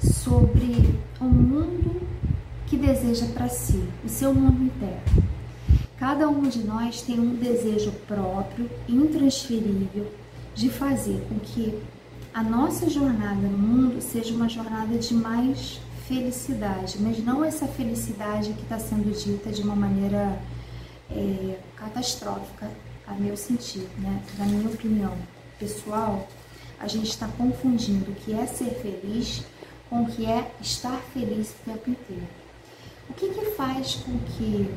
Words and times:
sobre 0.00 0.98
o 1.20 1.24
mundo 1.24 2.00
que 2.66 2.76
deseja 2.76 3.26
para 3.26 3.48
si, 3.48 3.82
o 4.04 4.08
seu 4.08 4.34
mundo 4.34 4.64
interno. 4.64 5.24
Cada 5.98 6.28
um 6.28 6.42
de 6.42 6.60
nós 6.64 7.02
tem 7.02 7.18
um 7.18 7.34
desejo 7.34 7.90
próprio, 8.06 8.70
intransferível, 8.88 10.06
de 10.54 10.70
fazer 10.70 11.20
com 11.28 11.38
que 11.38 11.76
a 12.32 12.42
nossa 12.42 12.88
jornada 12.88 13.48
no 13.48 13.58
mundo 13.58 14.00
seja 14.00 14.34
uma 14.34 14.48
jornada 14.48 14.96
de 14.96 15.14
mais 15.14 15.80
felicidade, 16.06 16.96
mas 17.00 17.22
não 17.22 17.44
essa 17.44 17.66
felicidade 17.66 18.52
que 18.52 18.62
está 18.62 18.78
sendo 18.78 19.12
dita 19.12 19.50
de 19.50 19.62
uma 19.62 19.74
maneira 19.74 20.40
é, 21.10 21.58
catastrófica, 21.76 22.70
a 23.06 23.14
meu 23.14 23.36
sentido, 23.36 23.88
né? 23.98 24.22
Na 24.38 24.44
minha 24.44 24.68
opinião 24.68 25.14
pessoal, 25.58 26.28
a 26.80 26.86
gente 26.86 27.10
está 27.10 27.28
confundindo 27.28 28.10
o 28.10 28.14
que 28.14 28.32
é 28.32 28.46
ser 28.46 28.70
feliz 28.82 29.42
com 29.88 30.02
o 30.02 30.06
que 30.06 30.26
é 30.26 30.50
estar 30.60 30.98
feliz 31.12 31.50
o 31.50 31.70
tempo 31.70 31.90
inteiro. 31.90 32.28
O 33.08 33.14
que, 33.14 33.28
que 33.28 33.44
faz 33.52 33.96
com 33.96 34.18
que 34.18 34.68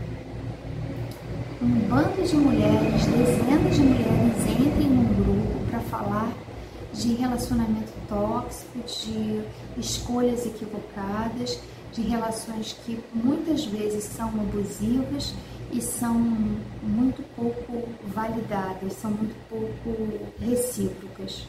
um 1.62 1.88
bando 1.88 2.26
de 2.26 2.36
mulheres, 2.36 3.06
dezenas 3.06 3.76
de 3.76 3.82
mulheres 3.82 4.60
entrem 4.60 4.90
num 4.90 5.14
grupo 5.14 5.70
para 5.70 5.80
falar 5.82 6.32
de 6.94 7.14
relacionamento 7.14 7.92
tóxico, 8.08 8.80
de 8.80 9.44
escolhas 9.78 10.46
equivocadas, 10.46 11.60
de 11.94 12.02
relações 12.02 12.76
que 12.86 13.00
muitas 13.14 13.66
vezes 13.66 14.06
são 14.06 14.30
abusivas 14.30 15.34
e 15.72 15.82
são 15.82 16.14
muito 16.82 17.22
pouco 17.36 17.88
validadas, 18.08 18.94
são 18.94 19.12
muito 19.12 19.36
pouco 19.50 20.30
recíprocas. 20.40 21.46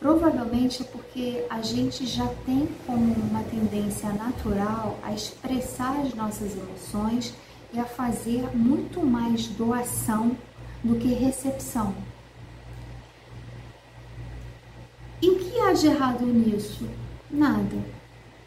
Provavelmente 0.00 0.80
é 0.80 0.84
porque 0.86 1.44
a 1.50 1.60
gente 1.60 2.06
já 2.06 2.26
tem 2.46 2.66
como 2.86 3.12
uma 3.12 3.42
tendência 3.42 4.10
natural 4.14 4.98
a 5.02 5.12
expressar 5.12 6.00
as 6.00 6.14
nossas 6.14 6.56
emoções 6.56 7.34
e 7.70 7.78
a 7.78 7.84
fazer 7.84 8.56
muito 8.56 9.04
mais 9.04 9.46
doação 9.48 10.34
do 10.82 10.96
que 10.96 11.08
recepção. 11.12 11.94
E 15.20 15.28
o 15.28 15.38
que 15.38 15.60
há 15.60 15.74
de 15.74 15.88
errado 15.88 16.24
nisso? 16.24 16.88
Nada. 17.30 17.76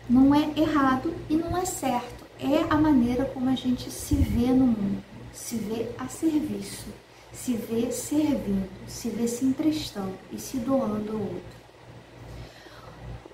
Não 0.09 0.33
é 0.33 0.51
errado 0.57 1.13
e 1.29 1.35
não 1.35 1.55
é 1.55 1.65
certo. 1.65 2.25
É 2.39 2.65
a 2.67 2.75
maneira 2.75 3.25
como 3.25 3.47
a 3.47 3.55
gente 3.55 3.91
se 3.91 4.15
vê 4.15 4.47
no 4.47 4.65
mundo, 4.65 5.03
se 5.31 5.55
vê 5.57 5.91
a 5.99 6.07
serviço 6.07 7.02
se 7.33 7.53
vê 7.53 7.91
servindo, 7.91 8.69
se 8.87 9.09
vê 9.09 9.27
se 9.27 9.43
emprestando 9.43 10.13
e 10.31 10.39
se 10.39 10.57
doando 10.57 11.11
ao 11.11 11.19
outro. 11.19 11.63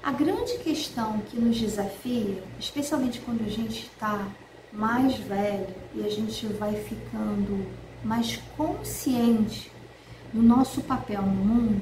A 0.01 0.11
grande 0.13 0.57
questão 0.59 1.19
que 1.19 1.37
nos 1.37 1.57
desafia, 1.57 2.41
especialmente 2.57 3.19
quando 3.19 3.45
a 3.45 3.49
gente 3.49 3.87
está 3.87 4.27
mais 4.71 5.17
velho 5.17 5.75
e 5.93 6.05
a 6.05 6.09
gente 6.09 6.47
vai 6.47 6.73
ficando 6.75 7.67
mais 8.03 8.37
consciente 8.55 9.69
do 10.33 10.41
nosso 10.41 10.81
papel 10.81 11.21
no 11.21 11.45
mundo, 11.45 11.81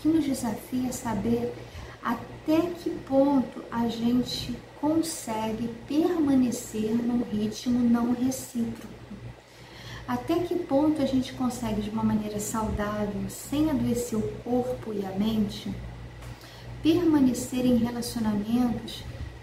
que 0.00 0.08
nos 0.08 0.24
desafia 0.24 0.92
saber 0.92 1.54
até 2.02 2.60
que 2.60 2.90
ponto 2.90 3.64
a 3.70 3.88
gente 3.88 4.56
consegue 4.80 5.68
permanecer 5.86 6.92
num 6.94 7.22
ritmo 7.22 7.78
não 7.78 8.12
recíproco 8.12 8.93
até 10.06 10.38
que 10.40 10.54
ponto 10.54 11.00
a 11.00 11.06
gente 11.06 11.32
consegue, 11.32 11.80
de 11.80 11.90
uma 11.90 12.04
maneira 12.04 12.38
saudável, 12.38 13.28
sem 13.28 13.70
adoecer 13.70 14.18
o 14.18 14.32
corpo 14.44 14.92
e 14.92 15.04
a 15.04 15.10
mente, 15.10 15.74
permanecer 16.82 17.64
em 17.64 17.76
relacionamentos 17.76 19.02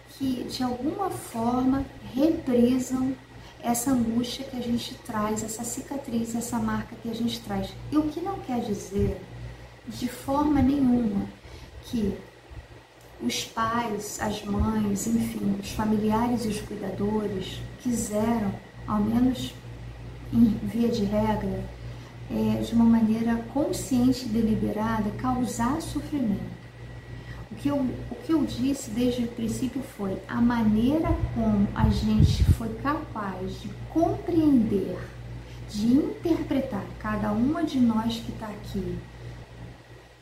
que 0.10 0.44
de 0.44 0.62
alguma 0.62 1.10
forma 1.10 1.84
reprisam 2.14 3.16
essa 3.64 3.92
angústia 3.92 4.46
que 4.46 4.58
a 4.58 4.62
gente 4.62 4.94
traz, 5.06 5.44
essa 5.44 5.64
cicatriz, 5.64 6.36
essa 6.36 6.60
marca 6.60 6.96
que 7.02 7.10
a 7.10 7.14
gente 7.14 7.40
traz. 7.42 7.74
E 7.92 7.98
o 7.98 8.04
que 8.04 8.20
não 8.20 8.40
quer 8.40 8.62
dizer 8.62 9.20
de 9.88 10.08
forma 10.08 10.62
nenhuma 10.62 11.26
que 11.86 12.16
os 13.22 13.46
pais, 13.46 14.20
as 14.20 14.44
mães, 14.44 15.08
enfim, 15.08 15.58
os 15.60 15.72
familiares 15.72 16.46
e 16.46 16.50
os 16.50 16.62
cuidadores 16.62 17.60
quiseram, 17.82 18.54
ao 18.88 19.00
menos 19.00 19.54
via 20.32 20.88
de 20.90 21.04
regra, 21.04 21.64
é, 22.30 22.62
de 22.62 22.74
uma 22.74 22.86
maneira 22.86 23.36
consciente 23.54 24.26
e 24.26 24.30
deliberada, 24.30 25.10
causar 25.18 25.82
sofrimento. 25.82 26.62
O 27.52 27.56
que, 27.56 27.68
eu, 27.68 27.76
o 27.76 28.16
que 28.26 28.32
eu 28.32 28.46
disse 28.46 28.90
desde 28.92 29.24
o 29.24 29.28
princípio 29.28 29.82
foi 29.98 30.18
a 30.28 30.40
maneira 30.40 31.10
como 31.36 31.68
a 31.76 31.90
gente 31.90 32.44
foi 32.54 32.70
capaz 32.76 33.62
de 33.62 33.70
compreender, 33.90 34.98
de 35.70 35.88
interpretar 35.88 36.86
cada 37.00 37.32
uma 37.32 37.64
de 37.64 37.80
nós 37.80 38.16
que 38.16 38.32
está 38.32 38.48
aqui, 38.48 38.98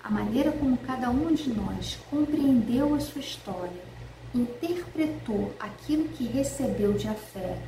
a 0.04 0.10
maneira 0.10 0.52
como 0.52 0.76
cada 0.78 1.12
uma 1.12 1.32
de 1.32 1.54
nós 1.54 2.00
compreendeu 2.10 2.96
a 2.96 3.00
sua 3.00 3.22
história, 3.22 3.84
interpretou 4.34 5.54
aquilo 5.60 6.10
que 6.10 6.26
recebeu 6.26 6.94
de 6.94 7.08
afeto, 7.08 7.62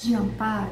de 0.00 0.14
amparo, 0.14 0.70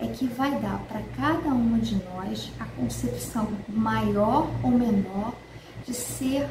é 0.00 0.06
que 0.06 0.26
vai 0.26 0.58
dar 0.60 0.78
para 0.88 1.02
cada 1.16 1.48
uma 1.48 1.78
de 1.78 1.96
nós 2.04 2.50
a 2.58 2.64
concepção 2.64 3.48
maior 3.68 4.48
ou 4.62 4.70
menor 4.70 5.34
de 5.86 5.94
ser 5.94 6.48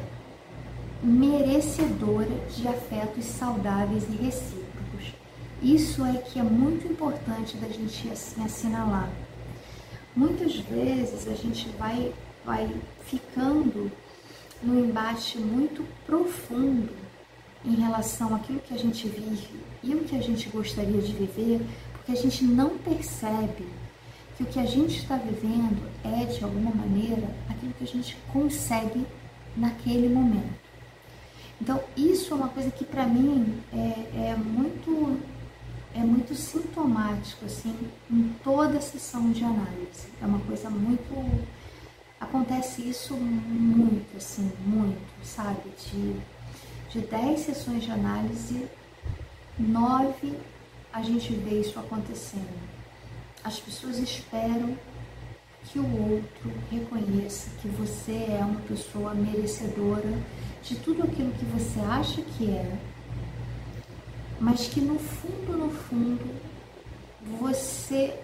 merecedora 1.02 2.34
de 2.54 2.66
afetos 2.66 3.24
saudáveis 3.24 4.04
e 4.10 4.16
recíprocos. 4.24 5.14
Isso 5.62 6.04
é 6.04 6.18
que 6.18 6.38
é 6.38 6.42
muito 6.42 6.86
importante 6.86 7.56
da 7.56 7.68
gente 7.68 8.08
assim 8.10 8.44
assinalar. 8.44 9.08
Muitas 10.14 10.56
vezes 10.56 11.28
a 11.28 11.34
gente 11.34 11.68
vai, 11.78 12.12
vai 12.44 12.68
ficando 13.06 13.90
num 14.62 14.80
embate 14.80 15.38
muito 15.38 15.84
profundo 16.04 16.92
em 17.64 17.74
relação 17.74 18.34
àquilo 18.34 18.60
que 18.60 18.74
a 18.74 18.78
gente 18.78 19.08
vive 19.08 19.48
e 19.82 19.94
o 19.94 20.04
que 20.04 20.16
a 20.16 20.20
gente 20.22 20.48
gostaria 20.48 21.00
de 21.00 21.12
viver, 21.12 21.60
que 22.08 22.12
a 22.12 22.16
gente 22.16 22.42
não 22.42 22.78
percebe 22.78 23.68
que 24.34 24.42
o 24.42 24.46
que 24.46 24.58
a 24.58 24.64
gente 24.64 24.96
está 24.96 25.16
vivendo 25.16 25.86
é, 26.02 26.24
de 26.24 26.42
alguma 26.42 26.74
maneira, 26.74 27.28
aquilo 27.50 27.74
que 27.74 27.84
a 27.84 27.86
gente 27.86 28.16
consegue 28.32 29.06
naquele 29.54 30.08
momento. 30.08 30.58
Então, 31.60 31.78
isso 31.94 32.32
é 32.32 32.36
uma 32.36 32.48
coisa 32.48 32.70
que 32.70 32.82
para 32.82 33.04
mim 33.04 33.62
é, 33.70 34.30
é, 34.30 34.36
muito 34.36 35.20
é 35.94 36.00
muito 36.00 36.34
sintomático 36.34 37.44
assim 37.44 37.74
em 38.10 38.34
toda 38.42 38.78
a 38.78 38.80
sessão 38.80 39.30
de 39.30 39.44
análise. 39.44 40.08
É 40.22 40.24
uma 40.24 40.40
coisa 40.40 40.70
muito 40.70 41.46
acontece 42.18 42.88
isso 42.88 43.14
muito 43.14 44.16
assim, 44.16 44.50
muito, 44.64 44.98
sabe? 45.22 45.70
De 45.76 46.16
de 46.90 47.00
10 47.00 47.40
sessões 47.40 47.84
de 47.84 47.90
análise, 47.90 48.66
nove 49.58 50.32
a 50.92 51.02
gente 51.02 51.32
vê 51.32 51.60
isso 51.60 51.78
acontecendo. 51.78 52.68
As 53.44 53.58
pessoas 53.60 53.98
esperam 53.98 54.76
que 55.64 55.78
o 55.78 56.12
outro 56.12 56.52
reconheça 56.70 57.50
que 57.60 57.68
você 57.68 58.26
é 58.30 58.44
uma 58.44 58.60
pessoa 58.60 59.14
merecedora 59.14 60.12
de 60.62 60.76
tudo 60.76 61.02
aquilo 61.02 61.32
que 61.32 61.44
você 61.46 61.80
acha 61.80 62.22
que 62.22 62.50
é, 62.50 62.78
mas 64.40 64.68
que 64.68 64.80
no 64.80 64.98
fundo, 64.98 65.56
no 65.56 65.70
fundo, 65.70 66.24
você, 67.38 68.18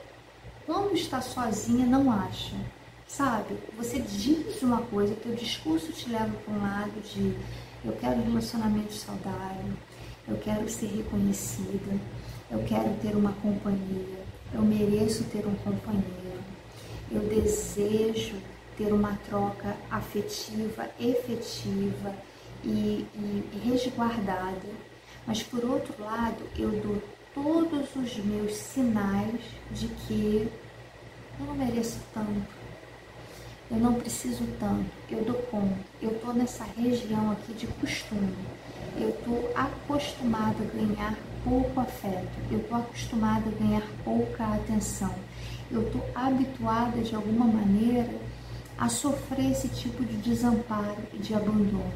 quando 0.65 0.95
está 0.95 1.21
sozinha, 1.21 1.87
não 1.87 2.11
acha. 2.11 2.55
Sabe? 3.07 3.59
Você 3.77 4.01
diz 4.01 4.63
uma 4.63 4.83
coisa, 4.83 5.15
teu 5.15 5.35
discurso 5.35 5.93
te 5.93 6.09
leva 6.09 6.33
para 6.45 6.55
um 6.55 6.63
lado 6.63 7.01
de 7.03 7.37
eu 7.85 7.93
quero 7.93 8.17
um 8.21 8.25
relacionamento 8.25 8.95
saudável, 8.95 9.73
eu 10.27 10.37
quero 10.38 10.69
ser 10.69 10.87
reconhecida, 10.87 12.00
eu 12.55 12.62
quero 12.69 12.95
ter 13.03 13.17
uma 13.17 13.33
companhia, 13.33 14.25
eu 14.53 14.62
mereço 14.62 15.25
ter 15.25 15.45
um 15.45 15.56
companheiro, 15.56 16.39
eu 17.11 17.21
desejo 17.23 18.37
ter 18.79 18.93
uma 18.93 19.19
troca 19.29 19.77
afetiva, 19.91 20.89
efetiva 21.01 22.15
e, 22.62 23.05
e, 23.12 23.61
resguardada. 23.65 24.69
Mas 25.27 25.43
por 25.43 25.65
outro 25.65 25.95
lado, 26.01 26.45
eu 26.56 26.71
dou 26.71 27.03
todos 27.35 27.97
os 27.97 28.17
meus 28.19 28.55
sinais 28.55 29.41
de 29.73 29.89
que 29.89 30.49
eu 31.41 31.47
não 31.47 31.55
mereço 31.55 31.99
tanto, 32.12 32.55
eu 33.69 33.79
não 33.79 33.95
preciso 33.95 34.47
tanto, 34.61 34.87
eu 35.11 35.25
dou 35.25 35.43
conta, 35.50 35.79
eu 36.00 36.12
estou 36.12 36.33
nessa 36.33 36.62
região 36.62 37.33
aqui 37.33 37.53
de 37.53 37.67
costume, 37.67 38.37
eu 38.97 39.09
estou 39.09 39.50
acostumada 39.57 40.62
a 40.62 40.77
ganhar 40.77 41.19
pouco 41.44 41.81
afeto, 41.81 42.26
eu 42.50 42.58
estou 42.58 42.79
acostumada 42.79 43.44
a 43.49 43.62
ganhar 43.62 43.82
pouca 44.05 44.44
atenção, 44.44 45.14
eu 45.70 45.82
estou 45.82 46.05
habituada 46.14 47.00
de 47.02 47.14
alguma 47.14 47.44
maneira 47.46 48.11
a 48.79 48.88
sofrer 48.88 49.52
esse 49.52 49.69
tipo 49.69 50.05
de 50.05 50.17
desamparo 50.17 50.96
e 51.12 51.19
de 51.19 51.35
abandono. 51.35 51.93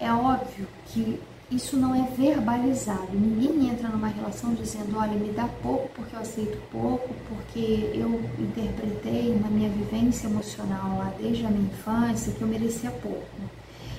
é 0.00 0.12
óbvio 0.12 0.66
que 0.86 1.20
isso 1.50 1.76
não 1.76 1.94
é 1.94 2.08
verbalizado. 2.10 3.12
Ninguém 3.12 3.70
entra 3.70 3.88
numa 3.88 4.08
relação 4.08 4.52
dizendo, 4.54 4.98
olha, 4.98 5.12
me 5.12 5.30
dá 5.30 5.48
pouco 5.62 5.88
porque 5.94 6.16
eu 6.16 6.20
aceito 6.20 6.58
pouco, 6.72 7.14
porque 7.28 7.90
eu 7.94 8.20
interpretei 8.38 9.38
na 9.38 9.48
minha 9.48 9.68
vivência 9.68 10.26
emocional 10.26 10.98
lá 10.98 11.12
desde 11.18 11.46
a 11.46 11.50
minha 11.50 11.70
infância 11.70 12.32
que 12.32 12.42
eu 12.42 12.48
merecia 12.48 12.90
pouco. 12.90 13.24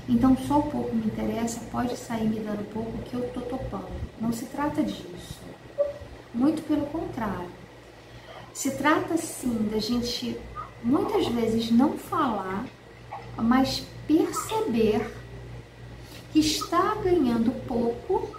Então 0.07 0.38
só 0.38 0.59
o 0.59 0.71
pouco 0.71 0.95
me 0.95 1.06
interessa, 1.06 1.59
pode 1.71 1.98
sair 1.98 2.27
me 2.27 2.39
dando 2.39 2.63
pouco 2.71 2.98
que 3.00 3.13
eu 3.13 3.30
tô 3.33 3.42
topando. 3.42 3.92
Não 4.21 4.31
se 4.31 4.45
trata 4.45 4.81
disso. 4.81 5.39
Muito 6.33 6.62
pelo 6.62 6.86
contrário. 6.88 7.50
Se 8.54 8.71
trata 8.71 9.18
sim 9.18 9.69
da 9.71 9.80
gente 9.80 10.39
muitas 10.83 11.27
vezes 11.27 11.71
não 11.71 11.98
falar, 11.98 12.65
mas 13.36 13.83
perceber 14.07 15.13
que 16.31 16.39
está 16.39 16.95
ganhando 16.95 17.51
pouco 17.68 18.36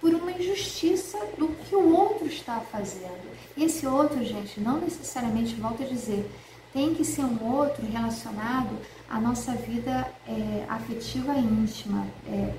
por 0.00 0.14
uma 0.14 0.32
injustiça 0.32 1.18
do 1.36 1.48
que 1.48 1.76
o 1.76 1.94
outro 1.94 2.26
está 2.26 2.60
fazendo. 2.60 3.30
Esse 3.56 3.86
outro, 3.86 4.24
gente, 4.24 4.58
não 4.60 4.80
necessariamente, 4.80 5.54
volto 5.54 5.82
a 5.82 5.86
dizer, 5.86 6.24
tem 6.72 6.94
que 6.94 7.04
ser 7.04 7.22
um 7.22 7.52
outro 7.52 7.84
relacionado 7.86 8.78
à 9.08 9.20
nossa 9.20 9.52
vida 9.52 10.06
é, 10.26 10.64
afetiva 10.68 11.34
íntima, 11.34 12.06
é, 12.26 12.54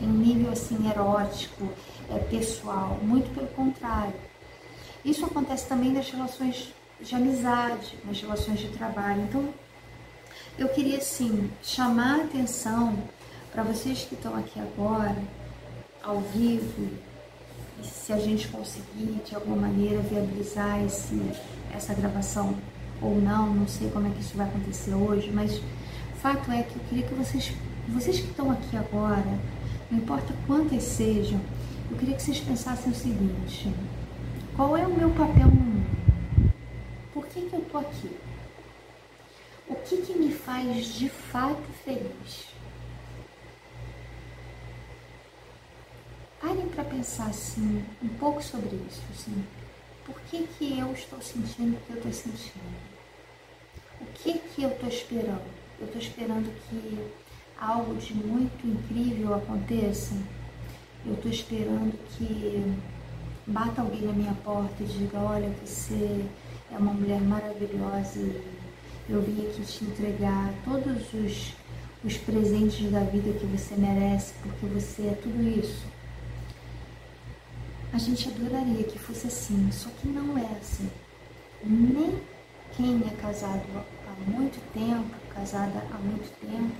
em 0.00 0.06
nível 0.06 0.52
assim 0.52 0.88
erótico, 0.88 1.68
é, 2.10 2.18
pessoal, 2.18 2.98
muito 3.02 3.32
pelo 3.34 3.48
contrário. 3.48 4.14
Isso 5.04 5.24
acontece 5.24 5.66
também 5.66 5.92
nas 5.92 6.10
relações 6.10 6.72
de 7.00 7.14
amizade, 7.14 7.98
nas 8.04 8.20
relações 8.20 8.60
de 8.60 8.68
trabalho. 8.68 9.22
Então, 9.22 9.48
eu 10.58 10.68
queria 10.68 11.00
sim 11.00 11.50
chamar 11.62 12.20
a 12.20 12.24
atenção 12.24 12.96
para 13.50 13.62
vocês 13.62 14.04
que 14.04 14.14
estão 14.14 14.36
aqui 14.36 14.60
agora, 14.60 15.16
ao 16.02 16.20
vivo, 16.20 16.90
se 17.82 18.12
a 18.12 18.18
gente 18.18 18.48
conseguir 18.48 19.20
de 19.24 19.34
alguma 19.34 19.56
maneira 19.56 20.00
viabilizar 20.00 20.84
esse, 20.84 21.20
essa 21.74 21.94
gravação 21.94 22.56
ou 23.02 23.20
não, 23.20 23.52
não 23.52 23.66
sei 23.66 23.90
como 23.90 24.06
é 24.06 24.10
que 24.10 24.20
isso 24.20 24.36
vai 24.36 24.46
acontecer 24.46 24.94
hoje, 24.94 25.30
mas 25.32 25.58
o 25.58 26.16
fato 26.20 26.50
é 26.52 26.62
que 26.62 26.76
eu 26.76 26.82
queria 26.88 27.06
que 27.06 27.14
vocês, 27.14 27.52
vocês 27.88 28.20
que 28.20 28.30
estão 28.30 28.50
aqui 28.50 28.76
agora, 28.76 29.38
não 29.90 29.98
importa 29.98 30.32
quantas 30.46 30.82
sejam, 30.82 31.40
eu 31.90 31.96
queria 31.96 32.14
que 32.14 32.22
vocês 32.22 32.40
pensassem 32.40 32.92
o 32.92 32.94
seguinte: 32.94 33.72
qual 34.56 34.76
é 34.76 34.86
o 34.86 34.94
meu 34.94 35.10
papel 35.10 35.46
no 35.46 35.54
mundo? 35.54 36.52
Por 37.12 37.26
que, 37.26 37.42
que 37.42 37.54
eu 37.54 37.60
estou 37.60 37.80
aqui? 37.80 38.10
O 39.68 39.74
que, 39.74 39.98
que 39.98 40.18
me 40.18 40.32
faz 40.32 40.86
de 40.94 41.08
fato 41.08 41.62
feliz? 41.84 42.52
Parem 46.40 46.68
para 46.68 46.84
pensar 46.84 47.26
assim, 47.26 47.84
um 48.02 48.08
pouco 48.08 48.42
sobre 48.42 48.76
isso. 48.88 49.02
Assim. 49.10 49.44
Por 50.04 50.20
que, 50.22 50.46
que 50.58 50.78
eu 50.78 50.92
estou 50.92 51.20
sentindo 51.22 51.76
o 51.76 51.80
que 51.80 51.90
eu 51.90 51.96
estou 51.96 52.12
sentindo? 52.12 52.91
O 54.02 54.06
que, 54.14 54.38
que 54.38 54.62
eu 54.62 54.70
estou 54.70 54.88
esperando? 54.88 55.42
Eu 55.80 55.86
estou 55.86 56.00
esperando 56.00 56.52
que 56.68 56.98
algo 57.58 57.94
de 57.94 58.14
muito 58.14 58.66
incrível 58.66 59.34
aconteça? 59.34 60.14
Eu 61.06 61.14
estou 61.14 61.30
esperando 61.30 61.98
que 62.10 62.76
bata 63.46 63.80
alguém 63.80 64.02
na 64.02 64.12
minha 64.12 64.34
porta 64.44 64.82
e 64.82 64.86
diga: 64.86 65.18
Olha, 65.18 65.48
você 65.64 66.24
é 66.70 66.76
uma 66.76 66.92
mulher 66.92 67.20
maravilhosa 67.20 68.20
eu 69.08 69.20
vim 69.20 69.46
aqui 69.46 69.62
te 69.62 69.84
entregar 69.84 70.52
todos 70.64 71.12
os, 71.12 71.52
os 72.04 72.16
presentes 72.18 72.90
da 72.90 73.00
vida 73.00 73.36
que 73.38 73.46
você 73.46 73.74
merece, 73.74 74.32
porque 74.42 74.66
você 74.66 75.08
é 75.08 75.18
tudo 75.20 75.42
isso. 75.42 75.84
A 77.92 77.98
gente 77.98 78.28
adoraria 78.28 78.84
que 78.84 78.98
fosse 78.98 79.26
assim, 79.26 79.70
só 79.72 79.90
que 79.90 80.08
não 80.08 80.38
é 80.38 80.46
assim. 80.60 80.88
Nem 81.64 82.18
quem 82.76 83.02
é 83.06 83.10
casado 83.20 83.84
muito 84.26 84.60
tempo, 84.72 85.14
casada 85.34 85.84
há 85.92 85.98
muito 85.98 86.30
tempo, 86.40 86.74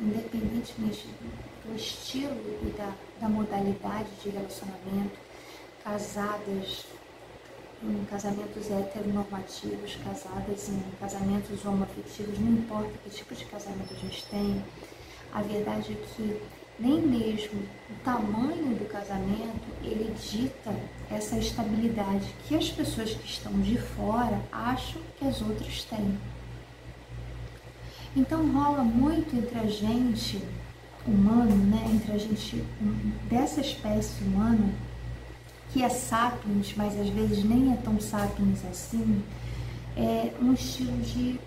independentemente 0.00 1.08
do 1.64 1.74
estilo 1.74 2.36
e 2.62 2.70
da, 2.76 2.92
da 3.20 3.28
modalidade 3.28 4.08
de 4.22 4.30
relacionamento, 4.30 5.18
casadas 5.82 6.86
em 7.82 8.04
casamentos 8.06 8.70
heteronormativos, 8.70 9.96
casadas 9.96 10.68
em 10.68 10.82
casamentos 10.98 11.64
homoafetivos, 11.64 12.38
não 12.38 12.52
importa 12.52 12.90
que 13.04 13.10
tipo 13.10 13.34
de 13.34 13.44
casamento 13.44 13.92
a 13.92 13.96
gente 13.96 14.24
tem, 14.26 14.64
a 15.32 15.42
verdade 15.42 15.92
é 15.92 16.06
que 16.14 16.42
nem 16.78 17.00
mesmo 17.00 17.62
o 17.90 17.94
tamanho 18.04 18.74
do 18.74 18.86
casamento 18.86 19.66
ele 19.82 20.14
dita 20.14 20.74
essa 21.10 21.38
estabilidade 21.38 22.34
que 22.46 22.54
as 22.54 22.70
pessoas 22.70 23.14
que 23.14 23.26
estão 23.26 23.52
de 23.60 23.78
fora 23.78 24.40
acham 24.52 25.00
que 25.18 25.26
as 25.26 25.40
outras 25.40 25.84
têm. 25.84 26.18
Então 28.16 28.50
rola 28.50 28.82
muito 28.82 29.36
entre 29.36 29.58
a 29.58 29.66
gente 29.66 30.42
humano, 31.06 31.54
né, 31.54 31.84
entre 31.92 32.12
a 32.12 32.18
gente 32.18 32.64
dessa 33.28 33.60
espécie 33.60 34.24
humana, 34.24 34.72
que 35.70 35.82
é 35.82 35.88
sapiens, 35.90 36.72
mas 36.74 36.98
às 36.98 37.08
vezes 37.10 37.44
nem 37.44 37.72
é 37.74 37.76
tão 37.76 38.00
sapiens 38.00 38.64
assim, 38.64 39.22
é 39.94 40.32
um 40.40 40.54
estilo 40.54 40.96
de 41.02 41.38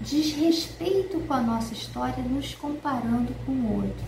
desrespeito 0.00 1.18
com 1.20 1.34
a 1.34 1.40
nossa 1.40 1.72
história, 1.72 2.22
nos 2.22 2.54
comparando 2.54 3.34
com 3.46 3.52
o 3.52 3.76
outro. 3.76 4.06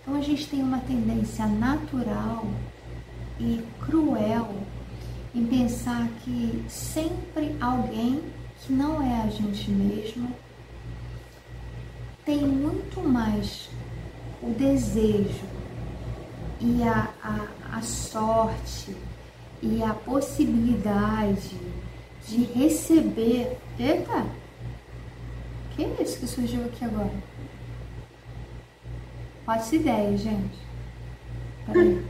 Então 0.00 0.14
a 0.14 0.20
gente 0.20 0.46
tem 0.46 0.62
uma 0.62 0.78
tendência 0.78 1.46
natural 1.46 2.46
e 3.40 3.64
cruel 3.80 4.54
em 5.34 5.46
pensar 5.46 6.06
que 6.22 6.62
sempre 6.68 7.56
alguém 7.60 8.22
que 8.68 8.72
não 8.74 9.02
é 9.02 9.22
a 9.22 9.30
gente 9.30 9.70
mesmo 9.70 10.30
tem 12.22 12.46
muito 12.46 13.00
mais 13.00 13.70
o 14.42 14.50
desejo 14.50 15.46
e 16.60 16.82
a, 16.82 17.08
a, 17.22 17.78
a 17.78 17.80
sorte 17.80 18.94
e 19.62 19.82
a 19.82 19.94
possibilidade 19.94 21.56
de 22.26 22.44
receber. 22.44 23.56
Eita! 23.78 24.26
Que 25.74 25.84
é 25.84 26.02
isso 26.02 26.20
que 26.20 26.26
surgiu 26.26 26.66
aqui 26.66 26.84
agora? 26.84 27.14
Faço 29.46 29.76
ideia, 29.76 30.14
gente. 30.18 30.58
Peraí. 31.64 32.04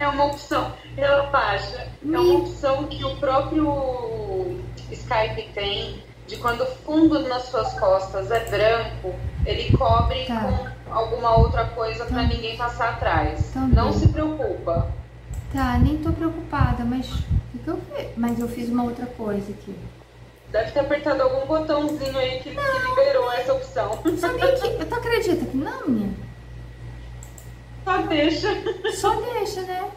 É 0.00 0.08
uma 0.08 0.24
opção, 0.24 0.72
relaxa. 0.96 1.86
É 2.02 2.18
uma 2.18 2.38
opção 2.38 2.86
que 2.86 3.04
o 3.04 3.16
próprio 3.16 4.58
Skype 4.90 5.50
tem 5.52 6.02
de 6.26 6.38
quando 6.38 6.62
o 6.62 6.66
fundo 6.66 7.28
nas 7.28 7.42
suas 7.42 7.78
costas 7.78 8.30
é 8.30 8.48
branco, 8.48 9.14
ele 9.44 9.76
cobre 9.76 10.24
tá. 10.24 10.40
com 10.86 10.94
alguma 10.94 11.36
outra 11.36 11.66
coisa 11.66 12.06
para 12.06 12.22
tá. 12.22 12.28
ninguém 12.28 12.56
passar 12.56 12.94
atrás. 12.94 13.50
Tá 13.52 13.60
não 13.60 13.92
se 13.92 14.08
preocupa. 14.08 14.90
Tá, 15.52 15.78
nem 15.78 15.98
tô 15.98 16.10
preocupada, 16.12 16.82
mas 16.82 17.06
eu 17.66 17.78
Mas 18.16 18.38
eu 18.38 18.48
fiz 18.48 18.70
uma 18.70 18.84
outra 18.84 19.04
coisa 19.04 19.52
aqui. 19.52 19.74
Deve 20.50 20.70
ter 20.72 20.80
apertado 20.80 21.22
algum 21.22 21.46
botãozinho 21.46 22.18
aí 22.18 22.40
que, 22.40 22.50
que 22.50 22.88
liberou 22.88 23.30
essa 23.32 23.52
opção. 23.52 23.98
Sabia 24.16 24.52
que. 24.52 24.84
Tu 24.84 24.94
acredita 24.94 25.44
que 25.44 25.56
não, 25.56 25.86
minha? 25.86 26.29
Só 27.84 28.02
deixa. 28.02 28.48
Só 28.92 29.20
deixa, 29.20 29.62
né? 29.62 29.90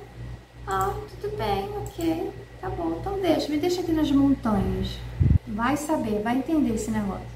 Ah, 0.67 0.93
tudo 1.21 1.37
bem, 1.37 1.69
ok. 1.77 2.31
Tá 2.61 2.69
bom, 2.69 2.97
então 2.99 3.19
deixa. 3.19 3.49
Me 3.49 3.57
deixa 3.57 3.81
aqui 3.81 3.91
nas 3.91 4.11
montanhas. 4.11 4.97
Vai 5.47 5.75
saber, 5.75 6.21
vai 6.21 6.37
entender 6.37 6.73
esse 6.73 6.89
negócio. 6.89 7.33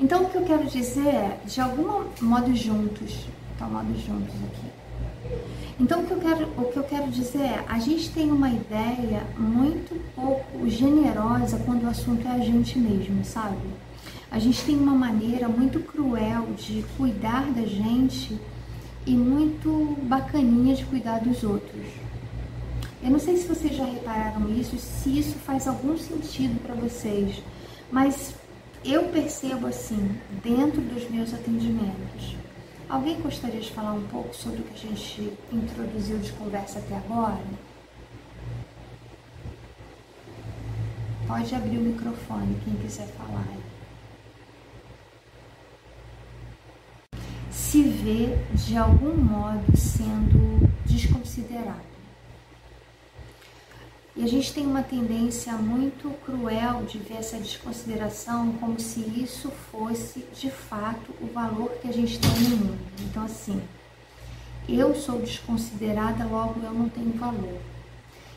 Então, 0.00 0.24
o 0.24 0.28
que 0.28 0.36
eu 0.36 0.42
quero 0.42 0.66
dizer 0.66 1.06
é, 1.06 1.38
de 1.44 1.60
algum 1.60 2.04
modo 2.20 2.54
juntos, 2.56 3.26
tá 3.56 3.66
modo 3.66 3.96
juntos 3.96 4.34
aqui. 4.48 4.82
Então, 5.78 6.00
o 6.02 6.06
que, 6.06 6.12
eu 6.12 6.18
quero, 6.18 6.48
o 6.58 6.64
que 6.64 6.76
eu 6.76 6.82
quero 6.84 7.08
dizer 7.08 7.42
é, 7.42 7.64
a 7.68 7.78
gente 7.78 8.10
tem 8.10 8.30
uma 8.30 8.50
ideia 8.50 9.22
muito 9.38 9.94
pouco 10.14 10.68
generosa 10.68 11.58
quando 11.64 11.84
o 11.84 11.88
assunto 11.88 12.26
é 12.26 12.32
a 12.32 12.38
gente 12.38 12.78
mesmo, 12.78 13.24
sabe? 13.24 13.56
A 14.30 14.38
gente 14.38 14.64
tem 14.64 14.76
uma 14.76 14.94
maneira 14.94 15.48
muito 15.48 15.78
cruel 15.80 16.48
de 16.56 16.84
cuidar 16.96 17.50
da 17.52 17.62
gente 17.62 18.38
e 19.06 19.12
muito 19.12 19.96
bacaninha 20.02 20.74
de 20.74 20.84
cuidar 20.84 21.18
dos 21.18 21.42
outros. 21.42 21.86
Eu 23.02 23.10
não 23.10 23.18
sei 23.18 23.36
se 23.36 23.48
vocês 23.48 23.74
já 23.74 23.84
repararam 23.84 24.48
isso, 24.52 24.78
se 24.78 25.18
isso 25.18 25.34
faz 25.40 25.66
algum 25.66 25.96
sentido 25.98 26.60
para 26.62 26.74
vocês, 26.74 27.42
mas 27.90 28.34
eu 28.84 29.04
percebo 29.08 29.66
assim, 29.66 30.16
dentro 30.42 30.80
dos 30.80 31.08
meus 31.10 31.34
atendimentos. 31.34 32.36
Alguém 32.88 33.20
gostaria 33.20 33.60
de 33.60 33.72
falar 33.72 33.94
um 33.94 34.06
pouco 34.08 34.34
sobre 34.36 34.60
o 34.60 34.64
que 34.64 34.86
a 34.86 34.90
gente 34.90 35.32
introduziu 35.52 36.18
de 36.18 36.32
conversa 36.32 36.78
até 36.78 36.96
agora? 36.96 37.42
Pode 41.26 41.54
abrir 41.54 41.78
o 41.78 41.80
microfone, 41.80 42.60
quem 42.64 42.74
quiser 42.74 43.06
falar. 43.16 43.61
Se 47.72 47.82
vê 47.84 48.36
de 48.54 48.76
algum 48.76 49.16
modo 49.16 49.74
sendo 49.74 50.68
desconsiderado. 50.84 51.80
E 54.14 54.22
a 54.22 54.26
gente 54.26 54.52
tem 54.52 54.66
uma 54.66 54.82
tendência 54.82 55.54
muito 55.54 56.10
cruel 56.22 56.84
de 56.84 56.98
ver 56.98 57.14
essa 57.14 57.38
desconsideração 57.38 58.52
como 58.60 58.78
se 58.78 59.00
isso 59.00 59.50
fosse 59.70 60.22
de 60.38 60.50
fato 60.50 61.14
o 61.18 61.28
valor 61.28 61.70
que 61.80 61.88
a 61.88 61.92
gente 61.94 62.18
tem 62.18 62.30
no 62.50 62.56
mundo. 62.58 62.78
Então, 63.08 63.24
assim, 63.24 63.58
eu 64.68 64.94
sou 64.94 65.18
desconsiderada, 65.20 66.26
logo 66.26 66.60
eu 66.62 66.74
não 66.74 66.90
tenho 66.90 67.14
valor. 67.14 67.58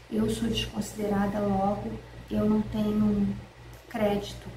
Eu 0.09 0.29
sou 0.29 0.47
desconsiderada, 0.47 1.39
logo 1.41 1.91
eu 2.31 2.49
não 2.49 2.61
tenho 2.61 3.35
crédito. 3.89 4.47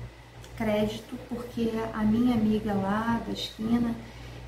Crédito 0.57 1.19
porque 1.29 1.69
a 1.93 2.05
minha 2.05 2.35
amiga 2.35 2.73
lá 2.75 3.21
da 3.27 3.33
esquina, 3.33 3.93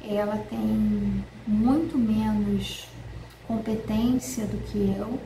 ela 0.02 0.36
tem 0.48 1.24
muito 1.46 1.98
menos 1.98 2.88
competência 3.46 4.46
do 4.46 4.58
que 4.66 4.78
eu 4.96 5.18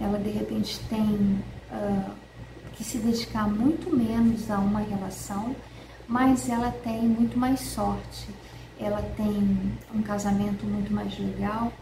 ela 0.00 0.18
de 0.18 0.30
repente 0.30 0.80
tem 0.88 1.42
uh, 1.70 2.10
que 2.72 2.82
se 2.82 2.98
dedicar 2.98 3.48
muito 3.48 3.94
menos 3.94 4.50
a 4.50 4.58
uma 4.58 4.80
relação, 4.80 5.54
mas 6.08 6.48
ela 6.48 6.70
tem 6.70 7.02
muito 7.02 7.38
mais 7.38 7.60
sorte. 7.60 8.28
Ela 8.78 9.02
tem 9.16 9.72
um 9.94 10.02
casamento 10.02 10.66
muito 10.66 10.92
mais 10.92 11.16
legal, 11.16 11.72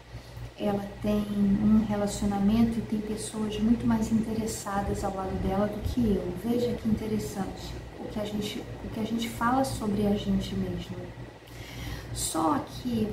ela 0.59 0.85
tem 1.01 1.25
um 1.63 1.83
relacionamento 1.89 2.77
e 2.77 2.81
tem 2.83 2.99
pessoas 2.99 3.59
muito 3.59 3.87
mais 3.87 4.11
interessadas 4.11 5.03
ao 5.03 5.15
lado 5.15 5.35
dela 5.41 5.67
do 5.67 5.81
que 5.89 5.99
eu. 5.99 6.33
Veja 6.43 6.71
que 6.73 6.87
interessante 6.87 7.73
o 7.99 8.07
que 8.09 8.19
a 8.19 8.25
gente, 8.25 8.63
o 8.85 8.89
que 8.89 8.99
a 8.99 9.03
gente 9.03 9.27
fala 9.27 9.63
sobre 9.63 10.05
a 10.05 10.15
gente 10.15 10.53
mesmo. 10.55 10.95
Só 12.13 12.59
que 12.59 13.07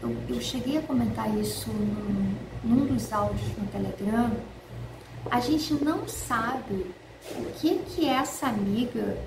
eu, 0.00 0.16
eu 0.28 0.40
cheguei 0.40 0.78
a 0.78 0.82
comentar 0.82 1.28
isso 1.36 1.70
num, 1.70 2.34
num 2.62 2.86
dos 2.86 3.12
áudios 3.12 3.56
no 3.58 3.66
Telegram. 3.66 4.30
A 5.30 5.40
gente 5.40 5.74
não 5.74 6.06
sabe 6.06 6.86
o 7.36 7.44
que 7.58 7.78
que 7.78 8.08
essa 8.08 8.46
amiga 8.46 9.18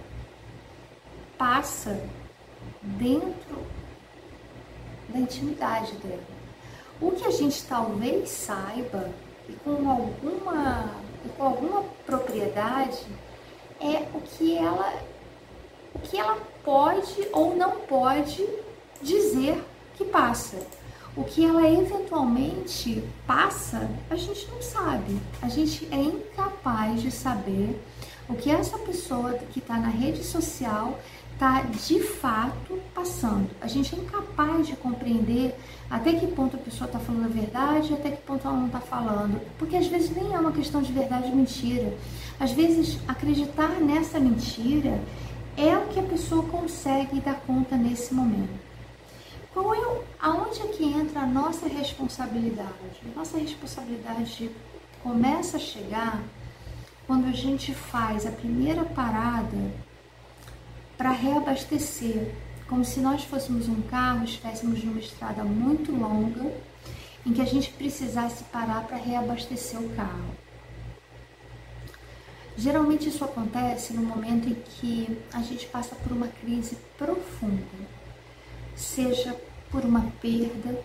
passa 1.37 2.01
dentro 2.81 3.65
da 5.09 5.19
intimidade 5.19 5.93
dela. 5.95 6.23
O 7.01 7.11
que 7.11 7.25
a 7.25 7.31
gente 7.31 7.63
talvez 7.65 8.29
saiba 8.29 9.09
e 9.49 9.53
com 9.53 9.89
alguma, 9.89 10.91
e 11.25 11.29
com 11.29 11.43
alguma 11.43 11.83
propriedade 12.05 13.05
é 13.79 14.07
o 14.13 14.21
que 14.21 14.57
ela 14.57 14.93
o 15.93 15.99
que 15.99 16.17
ela 16.17 16.37
pode 16.63 17.27
ou 17.33 17.55
não 17.55 17.81
pode 17.81 18.47
dizer 19.01 19.63
que 19.95 20.05
passa. 20.05 20.57
O 21.15 21.23
que 21.25 21.45
ela 21.45 21.69
eventualmente 21.69 23.03
passa, 23.27 23.89
a 24.09 24.15
gente 24.15 24.47
não 24.49 24.61
sabe. 24.61 25.17
A 25.41 25.49
gente 25.49 25.87
é 25.91 25.97
incapaz 25.97 27.01
de 27.01 27.11
saber 27.11 27.81
o 28.29 28.35
que 28.35 28.49
essa 28.49 28.77
pessoa 28.77 29.33
que 29.33 29.59
está 29.59 29.77
na 29.77 29.89
rede 29.89 30.23
social 30.23 30.97
está 31.33 31.61
de 31.63 31.99
fato 31.99 32.79
passando. 32.93 33.49
A 33.59 33.67
gente 33.67 33.93
é 33.93 33.97
incapaz 33.97 34.67
de 34.67 34.75
compreender 34.75 35.53
até 35.89 36.13
que 36.13 36.27
ponto 36.27 36.55
a 36.55 36.59
pessoa 36.59 36.87
está 36.87 36.99
falando 36.99 37.25
a 37.25 37.27
verdade, 37.27 37.93
até 37.93 38.11
que 38.11 38.21
ponto 38.21 38.47
ela 38.47 38.55
não 38.55 38.67
está 38.67 38.79
falando. 38.79 39.41
Porque 39.57 39.75
às 39.75 39.87
vezes 39.87 40.15
nem 40.15 40.33
é 40.33 40.39
uma 40.39 40.51
questão 40.51 40.81
de 40.81 40.93
verdade 40.93 41.29
ou 41.29 41.35
mentira. 41.35 41.93
Às 42.39 42.51
vezes 42.51 42.99
acreditar 43.07 43.81
nessa 43.81 44.19
mentira 44.19 44.97
é 45.57 45.75
o 45.77 45.87
que 45.87 45.99
a 45.99 46.03
pessoa 46.03 46.43
consegue 46.43 47.19
dar 47.19 47.35
conta 47.45 47.75
nesse 47.75 48.13
momento. 48.13 48.70
Qual 49.53 49.75
é, 49.75 50.01
aonde 50.21 50.61
é 50.61 50.67
que 50.67 50.85
entra 50.85 51.21
a 51.21 51.27
nossa 51.27 51.67
responsabilidade? 51.67 53.01
Nossa 53.13 53.37
responsabilidade 53.37 54.49
começa 55.03 55.57
a 55.57 55.59
chegar 55.59 56.23
quando 57.05 57.27
a 57.27 57.33
gente 57.33 57.73
faz 57.73 58.25
a 58.25 58.31
primeira 58.31 58.85
parada 58.85 59.57
para 60.97 61.11
reabastecer, 61.11 62.33
como 62.69 62.85
se 62.85 63.01
nós 63.01 63.25
fôssemos 63.25 63.67
um 63.67 63.81
carro, 63.81 64.23
estivéssemos 64.23 64.81
numa 64.85 64.99
estrada 64.99 65.43
muito 65.43 65.91
longa, 65.91 66.49
em 67.25 67.33
que 67.33 67.41
a 67.41 67.45
gente 67.45 67.71
precisasse 67.73 68.45
parar 68.45 68.87
para 68.87 68.95
reabastecer 68.95 69.81
o 69.81 69.89
carro. 69.89 70.33
Geralmente 72.55 73.09
isso 73.09 73.25
acontece 73.25 73.93
no 73.93 74.03
momento 74.03 74.47
em 74.47 74.53
que 74.53 75.19
a 75.33 75.41
gente 75.41 75.67
passa 75.67 75.93
por 75.95 76.13
uma 76.13 76.27
crise 76.27 76.77
profunda 76.97 78.00
seja 78.75 79.35
por 79.69 79.83
uma 79.83 80.11
perda 80.21 80.83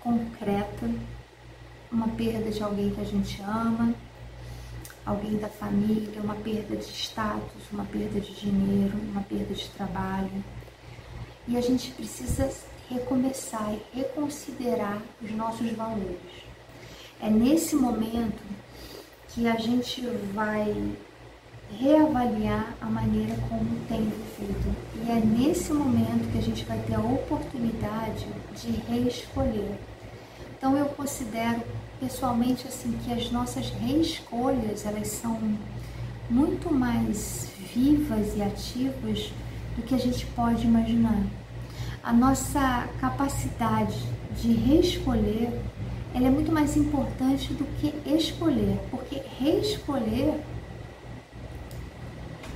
concreta, 0.00 0.90
uma 1.90 2.08
perda 2.08 2.50
de 2.50 2.62
alguém 2.62 2.90
que 2.90 3.00
a 3.00 3.04
gente 3.04 3.40
ama, 3.42 3.94
alguém 5.04 5.36
da 5.36 5.48
família, 5.48 6.20
uma 6.22 6.34
perda 6.36 6.76
de 6.76 6.84
status, 6.84 7.62
uma 7.70 7.84
perda 7.84 8.20
de 8.20 8.34
dinheiro, 8.34 8.96
uma 9.10 9.22
perda 9.22 9.54
de 9.54 9.68
trabalho. 9.70 10.44
E 11.46 11.56
a 11.56 11.60
gente 11.60 11.90
precisa 11.92 12.50
recomeçar 12.88 13.72
e 13.72 13.98
reconsiderar 13.98 15.02
os 15.20 15.30
nossos 15.32 15.70
valores. 15.72 16.18
É 17.20 17.28
nesse 17.28 17.76
momento 17.76 18.42
que 19.28 19.46
a 19.46 19.56
gente 19.56 20.02
vai 20.32 20.94
reavaliar 21.78 22.74
a 22.80 22.86
maneira 22.86 23.34
como 23.48 23.64
tem 23.88 24.00
vivido. 24.00 24.76
E 25.04 25.10
é 25.10 25.16
nesse 25.16 25.72
momento 25.72 26.30
que 26.30 26.38
a 26.38 26.42
gente 26.42 26.64
vai 26.64 26.78
ter 26.78 26.94
a 26.94 27.00
oportunidade 27.00 28.26
de 28.54 28.70
reescolher. 28.88 29.78
Então 30.56 30.76
eu 30.76 30.86
considero 30.86 31.62
pessoalmente 32.00 32.66
assim 32.66 32.98
que 33.04 33.12
as 33.12 33.30
nossas 33.30 33.70
reescolhas, 33.70 34.86
elas 34.86 35.08
são 35.08 35.38
muito 36.28 36.72
mais 36.72 37.50
vivas 37.74 38.36
e 38.36 38.42
ativas 38.42 39.32
do 39.76 39.82
que 39.82 39.94
a 39.94 39.98
gente 39.98 40.26
pode 40.26 40.66
imaginar. 40.66 41.22
A 42.02 42.12
nossa 42.12 42.88
capacidade 43.00 43.96
de 44.40 44.52
reescolher, 44.52 45.50
ela 46.14 46.26
é 46.26 46.30
muito 46.30 46.52
mais 46.52 46.76
importante 46.76 47.52
do 47.54 47.64
que 47.78 47.94
escolher, 48.08 48.78
porque 48.90 49.22
reescolher 49.38 50.40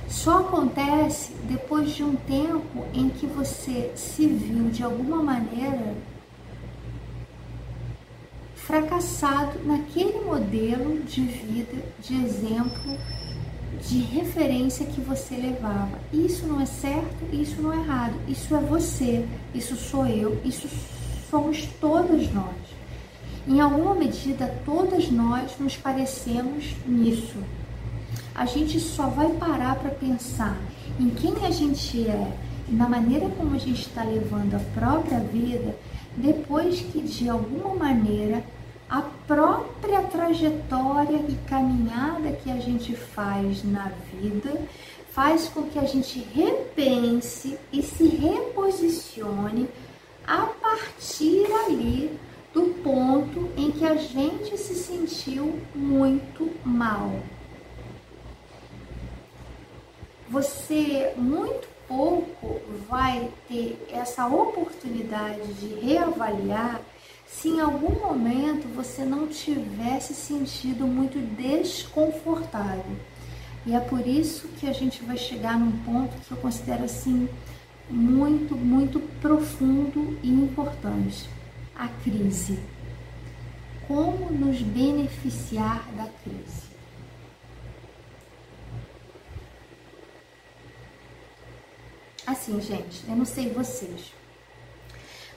só 0.07 0.39
acontece 0.39 1.33
depois 1.43 1.91
de 1.91 2.03
um 2.03 2.15
tempo 2.15 2.85
em 2.93 3.09
que 3.09 3.25
você 3.25 3.91
se 3.95 4.25
viu 4.25 4.69
de 4.69 4.83
alguma 4.83 5.21
maneira 5.21 5.95
fracassado 8.55 9.59
naquele 9.63 10.19
modelo 10.21 10.99
de 11.03 11.21
vida, 11.21 11.83
de 11.99 12.15
exemplo, 12.23 12.97
de 13.81 13.99
referência 13.99 14.85
que 14.85 14.99
você 15.01 15.35
levava. 15.35 15.99
Isso 16.11 16.45
não 16.45 16.59
é 16.61 16.65
certo, 16.65 17.15
isso 17.31 17.61
não 17.61 17.73
é 17.73 17.77
errado. 17.77 18.15
Isso 18.27 18.55
é 18.55 18.59
você, 18.59 19.25
isso 19.53 19.75
sou 19.75 20.05
eu, 20.07 20.39
isso 20.43 20.67
somos 21.29 21.65
todas 21.79 22.31
nós. 22.33 22.55
Em 23.47 23.61
alguma 23.61 23.93
medida, 23.93 24.53
todas 24.65 25.09
nós 25.09 25.57
nos 25.59 25.77
parecemos 25.77 26.75
nisso 26.85 27.37
a 28.37 28.45
gente 28.45 28.79
só 28.79 29.07
vai 29.07 29.29
parar 29.29 29.75
para 29.77 29.89
pensar 29.89 30.55
em 30.99 31.09
quem 31.09 31.33
a 31.43 31.49
gente 31.49 32.07
é 32.07 32.37
e 32.69 32.71
na 32.71 32.87
maneira 32.87 33.27
como 33.29 33.55
a 33.55 33.57
gente 33.57 33.81
está 33.81 34.03
levando 34.03 34.53
a 34.53 34.79
própria 34.79 35.19
vida 35.19 35.75
depois 36.15 36.79
que 36.79 37.01
de 37.01 37.27
alguma 37.27 37.73
maneira 37.73 38.43
a 38.87 39.01
própria 39.01 40.03
trajetória 40.03 41.19
e 41.27 41.35
caminhada 41.47 42.31
que 42.31 42.51
a 42.51 42.59
gente 42.59 42.95
faz 42.95 43.63
na 43.63 43.91
vida 44.13 44.61
faz 45.11 45.49
com 45.49 45.63
que 45.63 45.79
a 45.79 45.85
gente 45.85 46.19
repense 46.31 47.57
e 47.73 47.81
se 47.81 48.07
reposicione 48.07 49.67
a 50.27 50.45
partir 50.45 51.47
ali 51.65 52.19
do 52.53 52.65
ponto 52.83 53.49
em 53.57 53.71
que 53.71 53.83
a 53.83 53.95
gente 53.95 54.55
se 54.59 54.75
sentiu 54.75 55.59
muito 55.73 56.51
mal 56.63 57.11
você 60.29 61.13
muito 61.15 61.67
pouco 61.87 62.59
vai 62.87 63.29
ter 63.47 63.87
essa 63.91 64.27
oportunidade 64.27 65.53
de 65.53 65.67
reavaliar 65.75 66.81
se 67.25 67.49
em 67.49 67.59
algum 67.59 67.99
momento 67.99 68.67
você 68.73 69.03
não 69.03 69.27
tiver 69.27 69.99
se 69.99 70.13
sentido 70.13 70.85
muito 70.85 71.19
desconfortável. 71.35 72.97
E 73.65 73.75
é 73.75 73.79
por 73.79 74.05
isso 74.05 74.47
que 74.59 74.67
a 74.67 74.73
gente 74.73 75.03
vai 75.03 75.17
chegar 75.17 75.59
num 75.59 75.71
ponto 75.83 76.15
que 76.21 76.31
eu 76.31 76.37
considero 76.37 76.83
assim 76.83 77.27
muito, 77.89 78.55
muito 78.55 78.99
profundo 79.21 80.17
e 80.23 80.29
importante: 80.29 81.29
a 81.75 81.87
crise. 81.87 82.59
Como 83.87 84.31
nos 84.31 84.61
beneficiar 84.61 85.85
da 85.95 86.07
crise? 86.23 86.66
Assim, 92.27 92.59
gente, 92.59 93.05
eu 93.07 93.15
não 93.15 93.23
sei 93.23 93.53
vocês, 93.53 94.11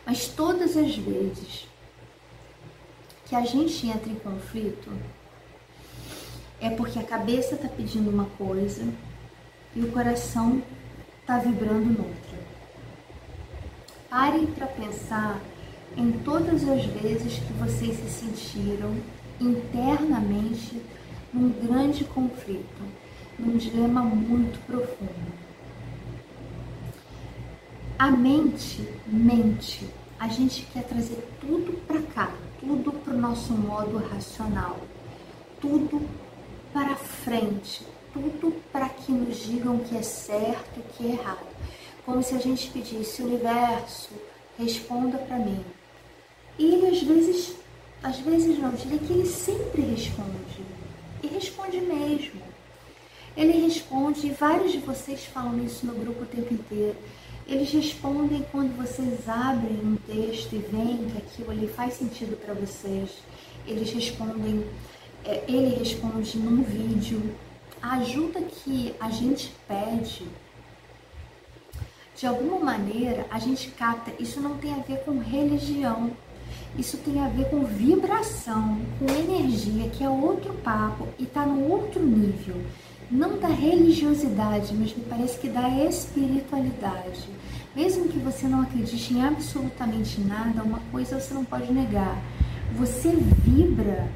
Mas 0.04 0.26
todas 0.26 0.76
as 0.76 0.97
vezes 0.97 1.68
que 3.26 3.37
a 3.37 3.42
gente 3.42 3.87
entra 3.87 4.11
em 4.11 4.16
conflito, 4.16 4.90
é 6.61 6.68
porque 6.70 6.99
a 6.99 7.04
cabeça 7.04 7.54
está 7.54 7.68
pedindo 7.68 8.11
uma 8.11 8.25
coisa 8.37 8.92
e 9.76 9.82
o 9.82 9.92
coração 9.92 10.61
está 11.20 11.38
vibrando 11.38 11.97
noutra. 11.97 12.40
Parem 14.09 14.47
para 14.47 14.66
pensar 14.66 15.40
em 15.97 16.11
todas 16.11 16.68
as 16.68 16.85
vezes 16.87 17.38
que 17.38 17.52
vocês 17.52 17.97
se 17.99 18.11
sentiram 18.11 18.97
internamente 19.40 20.82
num 21.32 21.50
grande 21.50 22.02
conflito, 22.02 22.82
num 23.38 23.56
dilema 23.56 24.02
muito 24.02 24.59
profundo. 24.66 25.50
A 28.00 28.11
mente 28.11 28.80
mente. 29.07 29.87
A 30.19 30.26
gente 30.26 30.66
quer 30.73 30.85
trazer 30.85 31.23
tudo 31.38 31.75
para 31.87 32.00
cá, 32.00 32.33
tudo 32.59 32.92
para 32.92 33.12
o 33.12 33.19
nosso 33.19 33.52
modo 33.52 33.99
racional, 33.99 34.80
tudo 35.61 36.09
para 36.73 36.97
frente, 36.97 37.87
tudo 38.11 38.54
para 38.73 38.88
que 38.88 39.12
nos 39.12 39.45
digam 39.45 39.80
que 39.80 39.99
é 39.99 40.02
certo 40.02 40.80
e 40.80 40.92
que 40.95 41.09
é 41.09 41.11
errado. 41.11 41.47
Como 42.07 42.23
se 42.23 42.35
a 42.35 42.38
gente 42.38 42.71
pedisse, 42.71 43.23
universo, 43.23 44.09
responda 44.59 45.19
para 45.19 45.37
mim. 45.37 45.62
E 46.59 46.73
ele 46.73 46.87
às 46.87 47.02
vezes, 47.02 47.54
às 48.02 48.19
vezes 48.21 48.59
não, 48.59 48.71
diria 48.71 48.99
que 48.99 49.12
ele 49.12 49.26
sempre 49.26 49.83
responde. 49.83 50.64
E 51.23 51.26
responde 51.26 51.78
mesmo. 51.83 52.40
Ele 53.37 53.61
responde, 53.61 54.26
e 54.26 54.30
vários 54.30 54.73
de 54.73 54.78
vocês 54.78 55.26
falam 55.26 55.62
isso 55.62 55.85
no 55.85 55.92
grupo 55.92 56.23
o 56.23 56.26
tempo 56.26 56.54
inteiro. 56.54 56.97
Eles 57.50 57.73
respondem 57.73 58.47
quando 58.52 58.76
vocês 58.76 59.28
abrem 59.28 59.80
um 59.83 59.97
texto 59.97 60.52
e 60.52 60.59
veem 60.59 61.09
que 61.09 61.19
aquilo 61.19 61.50
ali 61.50 61.66
faz 61.66 61.95
sentido 61.95 62.37
para 62.37 62.54
vocês. 62.54 63.11
Eles 63.66 63.92
respondem, 63.92 64.64
é, 65.25 65.42
ele 65.49 65.75
responde 65.75 66.38
num 66.38 66.62
vídeo. 66.62 67.35
A 67.83 67.95
ajuda 67.97 68.40
que 68.40 68.95
a 69.00 69.11
gente 69.11 69.52
pede, 69.66 70.28
de 72.16 72.25
alguma 72.25 72.61
maneira, 72.61 73.26
a 73.28 73.40
gente 73.40 73.69
capta. 73.73 74.12
Isso 74.23 74.40
não 74.40 74.57
tem 74.59 74.73
a 74.73 74.78
ver 74.78 74.99
com 74.99 75.19
religião. 75.19 76.12
Isso 76.78 76.99
tem 76.99 77.21
a 77.21 77.26
ver 77.26 77.50
com 77.50 77.64
vibração, 77.64 78.80
com 78.97 79.07
energia, 79.07 79.90
que 79.90 80.04
é 80.04 80.09
outro 80.09 80.54
papo 80.62 81.09
e 81.19 81.25
está 81.25 81.45
no 81.45 81.69
outro 81.69 82.00
nível 82.00 82.64
não 83.11 83.38
da 83.38 83.49
religiosidade, 83.49 84.75
mas 84.75 84.95
me 84.95 85.05
parece 85.09 85.38
que 85.38 85.49
da 85.49 85.69
espiritualidade. 85.85 87.29
Mesmo 87.75 88.09
que 88.09 88.19
você 88.19 88.47
não 88.47 88.62
acredite 88.62 89.14
em 89.14 89.23
absolutamente 89.23 90.21
nada, 90.21 90.62
uma 90.62 90.81
coisa 90.93 91.21
você 91.21 91.35
não 91.35 91.45
pode 91.45 91.73
negar. 91.73 92.17
Você 92.76 93.11
vibra 93.11 94.09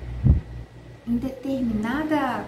em 1.06 1.16
determinada 1.16 2.46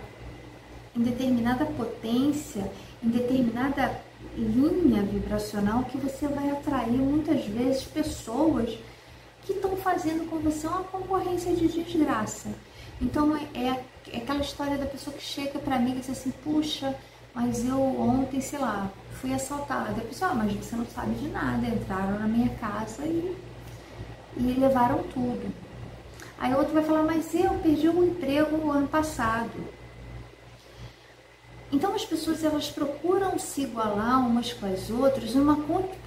em 0.95 1.03
determinada 1.03 1.67
potência, 1.67 2.71
em 3.03 3.11
determinada 3.11 4.01
linha 4.35 5.03
vibracional 5.03 5.85
que 5.85 5.99
você 5.99 6.27
vai 6.27 6.51
atrair 6.51 6.97
muitas 6.97 7.45
vezes 7.45 7.83
pessoas 7.83 8.79
que 9.45 9.53
estão 9.53 9.77
fazendo 9.77 10.29
com 10.29 10.39
você 10.39 10.67
uma 10.67 10.85
concorrência 10.85 11.55
de 11.55 11.69
desgraça. 11.69 12.49
Então 13.01 13.37
é, 13.37 13.85
é, 14.13 14.19
aquela 14.19 14.41
história 14.41 14.77
da 14.77 14.87
pessoa 14.87 15.17
que 15.17 15.23
chega 15.23 15.59
para 15.59 15.79
mim 15.79 15.93
e 15.93 16.01
diz 16.01 16.11
assim, 16.11 16.31
puxa, 16.43 16.95
mas 17.35 17.65
eu 17.65 17.79
ontem, 17.79 18.41
sei 18.41 18.59
lá, 18.59 18.91
fui 19.21 19.33
assaltada. 19.33 20.01
A 20.01 20.05
pessoa, 20.05 20.31
ah, 20.31 20.35
mas 20.35 20.53
você 20.53 20.77
não 20.77 20.87
sabe 20.87 21.15
de 21.15 21.29
nada, 21.29 21.67
entraram 21.67 22.19
na 22.19 22.27
minha 22.27 22.51
casa 22.57 23.05
e, 23.05 23.37
e 24.37 24.41
levaram 24.41 25.03
tudo. 25.05 25.53
Aí 26.39 26.55
outro 26.55 26.75
vai 26.75 26.83
falar, 26.83 27.03
mas 27.03 27.35
eu 27.35 27.55
perdi 27.55 27.89
um 27.89 28.05
emprego 28.05 28.57
no 28.57 28.71
ano 28.71 28.89
passado. 28.89 29.51
Então 31.73 31.95
as 31.95 32.05
pessoas 32.05 32.45
elas 32.45 32.71
procuram 32.71 33.39
se 33.39 33.63
igualar 33.63 34.21
umas 34.21 34.53
com 34.53 34.67
as 34.67 34.89
outras 34.89 35.35
numa 35.35 35.59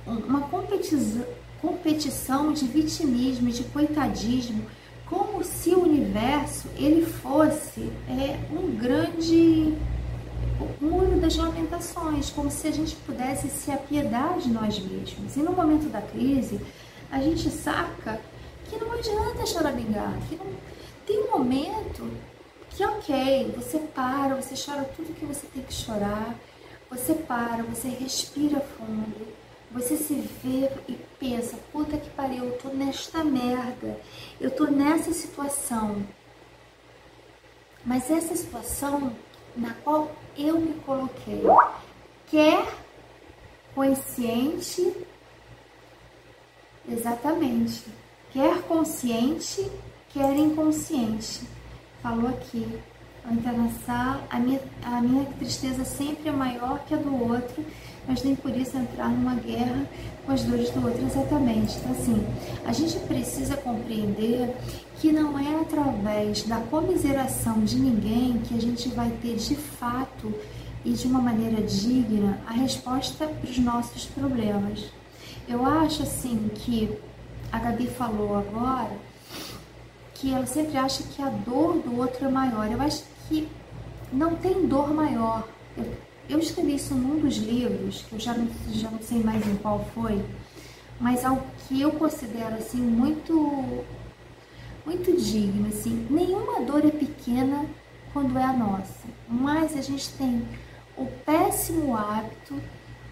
uma 0.06 0.42
competição, 0.42 1.26
competição 1.62 2.54
de 2.54 2.66
vitimismo, 2.66 3.52
de 3.52 3.64
coitadismo, 3.66 4.66
como 5.10 5.44
se 5.44 5.72
o 5.72 5.82
universo 5.82 6.68
ele 6.78 7.06
fosse 7.06 7.92
é, 8.08 8.38
um 8.52 8.76
grande 8.76 9.74
muro 10.80 11.20
das 11.20 11.36
lamentações, 11.36 12.30
como 12.30 12.52
se 12.52 12.68
a 12.68 12.72
gente 12.72 12.96
pudesse 12.98 13.50
se 13.50 13.72
apiedar 13.72 14.38
de 14.38 14.50
nós 14.50 14.80
mesmos. 14.80 15.36
E 15.36 15.40
no 15.40 15.52
momento 15.52 15.90
da 15.90 16.02
crise, 16.02 16.60
a 17.12 17.20
gente 17.20 17.50
saca 17.50 18.22
que 18.66 18.78
não 18.78 18.94
adianta 18.94 19.46
choramingar, 19.46 20.14
que 20.30 20.36
não... 20.36 20.46
tem 21.08 21.24
um 21.24 21.32
momento 21.32 22.08
que 22.70 22.86
ok, 22.86 23.54
você 23.58 23.80
para, 23.80 24.36
você 24.36 24.54
chora 24.56 24.84
tudo 24.96 25.14
que 25.14 25.26
você 25.26 25.48
tem 25.48 25.64
que 25.64 25.74
chorar, 25.74 26.36
você 26.90 27.14
para, 27.14 27.64
você 27.64 27.90
respira 27.90 28.60
fundo, 28.60 29.28
você 29.72 29.98
se 29.98 30.16
vê 30.44 30.70
e 30.88 30.94
pensa, 31.20 31.58
puta 31.72 31.98
que 31.98 32.10
pariu, 32.12 32.46
eu 32.46 32.58
tô 32.58 32.70
nesta 32.70 33.24
merda, 33.24 34.00
eu 34.42 34.50
tô 34.50 34.66
nessa 34.66 35.14
situação. 35.14 36.04
Mas 37.86 38.10
essa 38.10 38.36
situação 38.36 39.16
na 39.56 39.74
qual 39.84 40.12
eu 40.38 40.60
me 40.60 40.74
coloquei, 40.82 41.44
quer 42.28 42.68
consciente, 43.76 44.94
exatamente, 46.88 47.86
quer 48.32 48.62
consciente, 48.64 49.70
quer 50.10 50.36
inconsciente. 50.36 51.42
Falou 52.02 52.30
aqui, 52.30 52.80
ao 53.26 54.20
a 54.30 54.40
minha, 54.40 54.60
a 54.84 55.02
minha 55.02 55.26
tristeza 55.38 55.84
sempre 55.84 56.30
é 56.30 56.32
maior 56.32 56.80
que 56.86 56.94
a 56.94 56.98
do 56.98 57.30
outro 57.30 57.64
mas 58.10 58.24
nem 58.24 58.36
por 58.36 58.56
isso 58.58 58.76
entrar 58.76 59.08
numa 59.08 59.36
guerra 59.36 59.86
com 60.26 60.32
as 60.32 60.44
dores 60.44 60.72
do 60.72 60.84
outro 60.84 61.06
exatamente. 61.06 61.78
Então, 61.78 61.92
assim, 61.92 62.26
a 62.66 62.74
gente 62.74 62.98
precisa 63.02 63.56
compreender 63.56 64.56
que 64.96 65.12
não 65.12 65.38
é 65.38 65.62
através 65.62 66.42
da 66.42 66.58
comiseração 66.58 67.64
de 67.64 67.78
ninguém 67.78 68.40
que 68.40 68.56
a 68.56 68.60
gente 68.60 68.90
vai 68.90 69.12
ter 69.22 69.36
de 69.36 69.56
fato 69.56 70.34
e 70.84 70.92
de 70.92 71.06
uma 71.06 71.22
maneira 71.22 71.62
digna 71.62 72.40
a 72.48 72.54
resposta 72.54 73.28
para 73.28 73.50
os 73.50 73.60
nossos 73.60 74.06
problemas. 74.06 74.86
Eu 75.48 75.64
acho 75.64 76.02
assim 76.02 76.50
que 76.56 76.90
a 77.52 77.60
Gabi 77.60 77.88
falou 77.88 78.36
agora 78.36 78.92
que 80.20 80.34
ela 80.34 80.46
sempre 80.46 80.78
acha 80.78 81.02
que 81.04 81.22
a 81.22 81.30
dor 81.30 81.80
do 81.80 81.98
outro 81.98 82.26
é 82.26 82.30
maior. 82.30 82.70
Eu 82.70 82.82
acho 82.82 83.04
que 83.28 83.48
não 84.12 84.36
tem 84.36 84.68
dor 84.68 84.94
maior. 84.94 85.48
Eu, 85.78 85.86
eu 86.30 86.40
escrevi 86.40 86.76
isso 86.76 86.94
num 86.94 87.20
dos 87.20 87.38
livros, 87.38 88.04
que 88.04 88.14
eu 88.14 88.20
já 88.20 88.34
não, 88.34 88.48
já 88.72 88.90
não 88.92 89.02
sei 89.02 89.24
mais 89.24 89.46
em 89.48 89.56
qual 89.56 89.86
foi, 89.94 90.24
mas 91.00 91.24
algo 91.24 91.44
que 91.68 91.82
eu 91.82 91.92
considero 91.92 92.56
assim 92.56 92.78
muito 92.78 93.84
muito 94.86 95.16
digno, 95.22 95.68
assim, 95.68 96.08
nenhuma 96.10 96.62
dor 96.62 96.84
é 96.84 96.90
pequena 96.90 97.66
quando 98.12 98.38
é 98.40 98.44
a 98.44 98.54
nossa, 98.54 99.08
mas 99.28 99.78
a 99.78 99.82
gente 99.82 100.10
tem 100.14 100.42
o 100.98 101.06
péssimo 101.06 101.96
hábito 101.96 102.60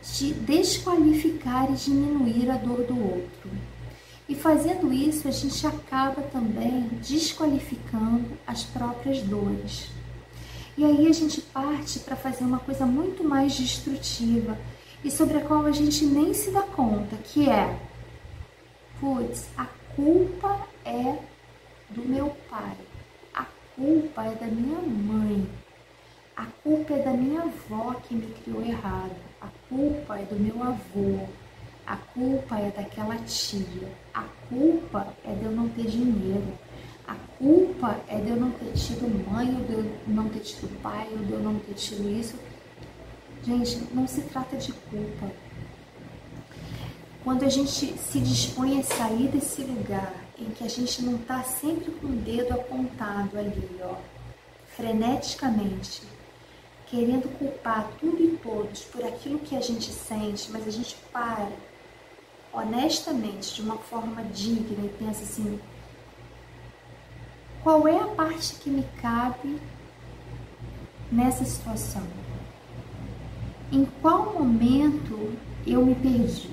de 0.01 0.33
desqualificar 0.33 1.69
e 1.71 1.75
diminuir 1.75 2.49
a 2.49 2.55
dor 2.55 2.83
do 2.83 2.99
outro. 2.99 3.51
E 4.29 4.35
fazendo 4.35 4.91
isso, 4.91 5.27
a 5.27 5.31
gente 5.31 5.65
acaba 5.65 6.21
também 6.21 6.89
desqualificando 7.01 8.37
as 8.45 8.63
próprias 8.63 9.21
dores. 9.21 9.89
E 10.77 10.83
aí 10.83 11.07
a 11.07 11.13
gente 11.13 11.41
parte 11.41 11.99
para 11.99 12.15
fazer 12.15 12.43
uma 12.43 12.59
coisa 12.59 12.85
muito 12.85 13.23
mais 13.23 13.55
destrutiva 13.55 14.57
e 15.03 15.09
sobre 15.09 15.37
a 15.37 15.41
qual 15.41 15.65
a 15.65 15.71
gente 15.71 16.05
nem 16.05 16.33
se 16.33 16.51
dá 16.51 16.61
conta, 16.61 17.15
que 17.17 17.49
é, 17.49 17.79
putz, 18.99 19.47
a 19.57 19.65
culpa 19.95 20.67
é 20.85 21.17
do 21.89 22.03
meu 22.07 22.35
pai, 22.49 22.77
a 23.33 23.45
culpa 23.75 24.25
é 24.25 24.35
da 24.35 24.47
minha 24.47 24.79
mãe, 24.79 25.49
a 26.35 26.45
culpa 26.63 26.93
é 26.93 27.01
da 27.01 27.13
minha 27.13 27.41
avó 27.41 27.93
que 28.07 28.13
me 28.13 28.27
criou 28.43 28.61
errado, 28.61 29.15
a 29.41 29.47
culpa 29.69 30.19
é 30.19 30.23
do 30.23 30.35
meu 30.35 30.61
avô, 30.61 31.27
a 31.87 31.95
culpa 31.95 32.59
é 32.59 32.69
daquela 32.69 33.15
tia, 33.19 33.91
a 34.17 34.23
culpa 34.49 35.13
é 35.23 35.31
de 35.31 35.45
eu 35.45 35.51
não 35.51 35.69
ter 35.69 35.85
dinheiro, 35.85 36.51
a 37.07 37.13
culpa 37.37 37.99
é 38.07 38.19
de 38.19 38.29
eu 38.29 38.35
não 38.35 38.49
ter 38.49 38.73
tido 38.73 39.31
mãe, 39.31 39.55
ou 39.55 39.63
de 39.63 39.73
eu 39.73 39.85
não 40.07 40.27
ter 40.27 40.39
tido 40.39 40.81
pai, 40.81 41.07
ou 41.11 41.19
de 41.19 41.33
eu 41.33 41.39
não 41.39 41.59
ter 41.59 41.75
tido 41.75 42.09
isso. 42.09 42.35
Gente, 43.43 43.83
não 43.93 44.07
se 44.07 44.21
trata 44.23 44.57
de 44.57 44.73
culpa. 44.73 45.31
Quando 47.23 47.43
a 47.43 47.49
gente 47.49 47.69
se 47.69 48.19
dispõe 48.19 48.79
a 48.79 48.83
sair 48.83 49.27
desse 49.27 49.61
lugar 49.61 50.15
em 50.39 50.45
que 50.45 50.63
a 50.63 50.69
gente 50.69 51.03
não 51.03 51.17
está 51.17 51.43
sempre 51.43 51.91
com 51.91 52.07
o 52.07 52.15
dedo 52.15 52.53
apontado 52.53 53.37
ali, 53.37 53.69
ó, 53.83 53.97
freneticamente, 54.75 56.01
querendo 56.87 57.29
culpar 57.37 57.87
tudo 57.99 58.19
e 58.19 58.35
todos 58.37 58.81
por 58.85 59.05
aquilo 59.05 59.37
que 59.39 59.55
a 59.55 59.61
gente 59.61 59.91
sente, 59.91 60.51
mas 60.51 60.67
a 60.67 60.71
gente 60.71 60.95
para 61.11 61.51
honestamente, 62.53 63.55
de 63.55 63.61
uma 63.61 63.77
forma 63.77 64.23
digna 64.23 64.85
e 64.85 64.89
pensa 64.99 65.23
assim: 65.23 65.59
qual 67.63 67.87
é 67.87 67.99
a 67.99 68.07
parte 68.07 68.55
que 68.55 68.69
me 68.69 68.83
cabe 69.01 69.59
nessa 71.11 71.43
situação? 71.43 72.03
Em 73.71 73.85
qual 74.01 74.33
momento 74.33 75.33
eu 75.65 75.85
me 75.85 75.95
perdi? 75.95 76.49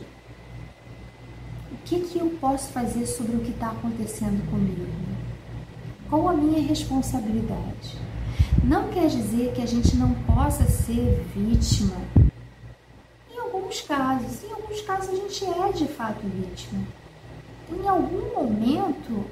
O 1.70 1.76
que, 1.84 2.00
que 2.00 2.18
eu 2.18 2.30
posso 2.40 2.72
fazer 2.72 3.06
sobre 3.06 3.36
o 3.36 3.40
que 3.40 3.50
está 3.50 3.68
acontecendo 3.70 4.44
comigo? 4.50 4.86
Qual 6.10 6.28
a 6.28 6.34
minha 6.34 6.60
responsabilidade? 6.60 7.98
Não 8.62 8.88
quer 8.88 9.08
dizer 9.08 9.52
que 9.52 9.62
a 9.62 9.66
gente 9.66 9.94
não 9.96 10.14
possa 10.24 10.64
ser 10.64 11.24
vítima. 11.34 11.96
Alguns 13.74 13.80
casos, 13.88 14.44
em 14.44 14.52
alguns 14.52 14.80
casos 14.82 15.08
a 15.08 15.16
gente 15.16 15.44
é 15.44 15.72
de 15.72 15.88
fato 15.88 16.20
vítima. 16.22 16.86
Em 17.72 17.88
algum 17.88 18.32
momento 18.32 19.24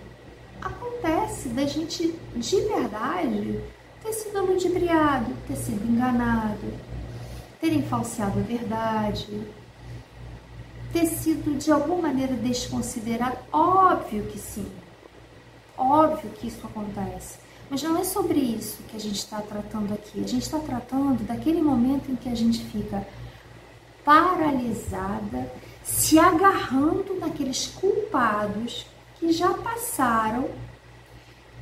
acontece 0.61 1.49
da 1.51 1.65
gente 1.65 2.13
de 2.35 2.61
verdade 2.63 3.61
ter 4.03 4.13
sido 4.13 4.45
ludibriado, 4.45 5.33
ter 5.47 5.55
sido 5.55 5.89
enganado, 5.89 6.75
terem 7.61 7.85
falseado 7.85 8.41
a 8.41 8.43
verdade, 8.43 9.47
ter 10.93 11.07
sido 11.07 11.57
de 11.57 11.71
alguma 11.71 12.09
maneira 12.09 12.35
desconsiderado. 12.35 13.39
Óbvio 13.53 14.25
que 14.25 14.41
sim, 14.41 14.67
óbvio 15.79 16.29
que 16.33 16.49
isso 16.49 16.67
acontece. 16.67 17.39
Mas 17.71 17.81
não 17.85 17.97
é 17.97 18.03
sobre 18.03 18.41
isso 18.41 18.83
que 18.89 18.97
a 18.97 19.01
gente 19.01 19.19
está 19.19 19.41
tratando 19.41 19.95
aqui. 19.95 20.19
A 20.19 20.27
gente 20.27 20.43
está 20.43 20.59
tratando 20.59 21.25
daquele 21.25 21.63
momento 21.63 22.11
em 22.11 22.17
que 22.17 22.29
a 22.29 22.35
gente 22.35 22.65
fica 22.65 23.07
paralisada, 24.05 25.51
se 25.83 26.19
agarrando 26.19 27.19
naqueles 27.19 27.67
culpados 27.67 28.87
que 29.19 29.33
já 29.33 29.55
passaram, 29.55 30.51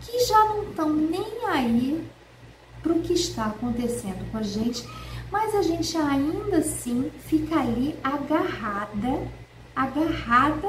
que 0.01 0.27
já 0.27 0.45
não 0.47 0.65
estão 0.65 0.93
nem 0.93 1.47
aí 1.47 2.07
para 2.83 2.93
o 2.93 3.01
que 3.01 3.13
está 3.13 3.47
acontecendo 3.47 4.31
com 4.31 4.39
a 4.39 4.43
gente, 4.43 4.85
mas 5.31 5.55
a 5.55 5.63
gente 5.63 5.97
ainda 5.97 6.59
assim 6.59 7.11
fica 7.27 7.61
ali 7.61 7.95
agarrada, 8.03 9.29
agarrada 9.77 10.69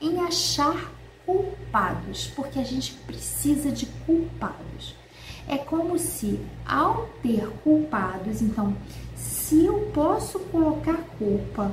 em 0.00 0.20
achar 0.20 0.92
culpados, 1.26 2.28
porque 2.34 2.58
a 2.58 2.64
gente 2.64 2.94
precisa 3.06 3.70
de 3.70 3.86
culpados. 4.06 4.94
É 5.48 5.58
como 5.58 5.98
se, 5.98 6.40
ao 6.64 7.08
ter 7.22 7.46
culpados, 7.62 8.40
então, 8.40 8.76
se 9.48 9.66
eu 9.66 9.90
posso 9.92 10.38
colocar 10.38 10.96
culpa 11.18 11.70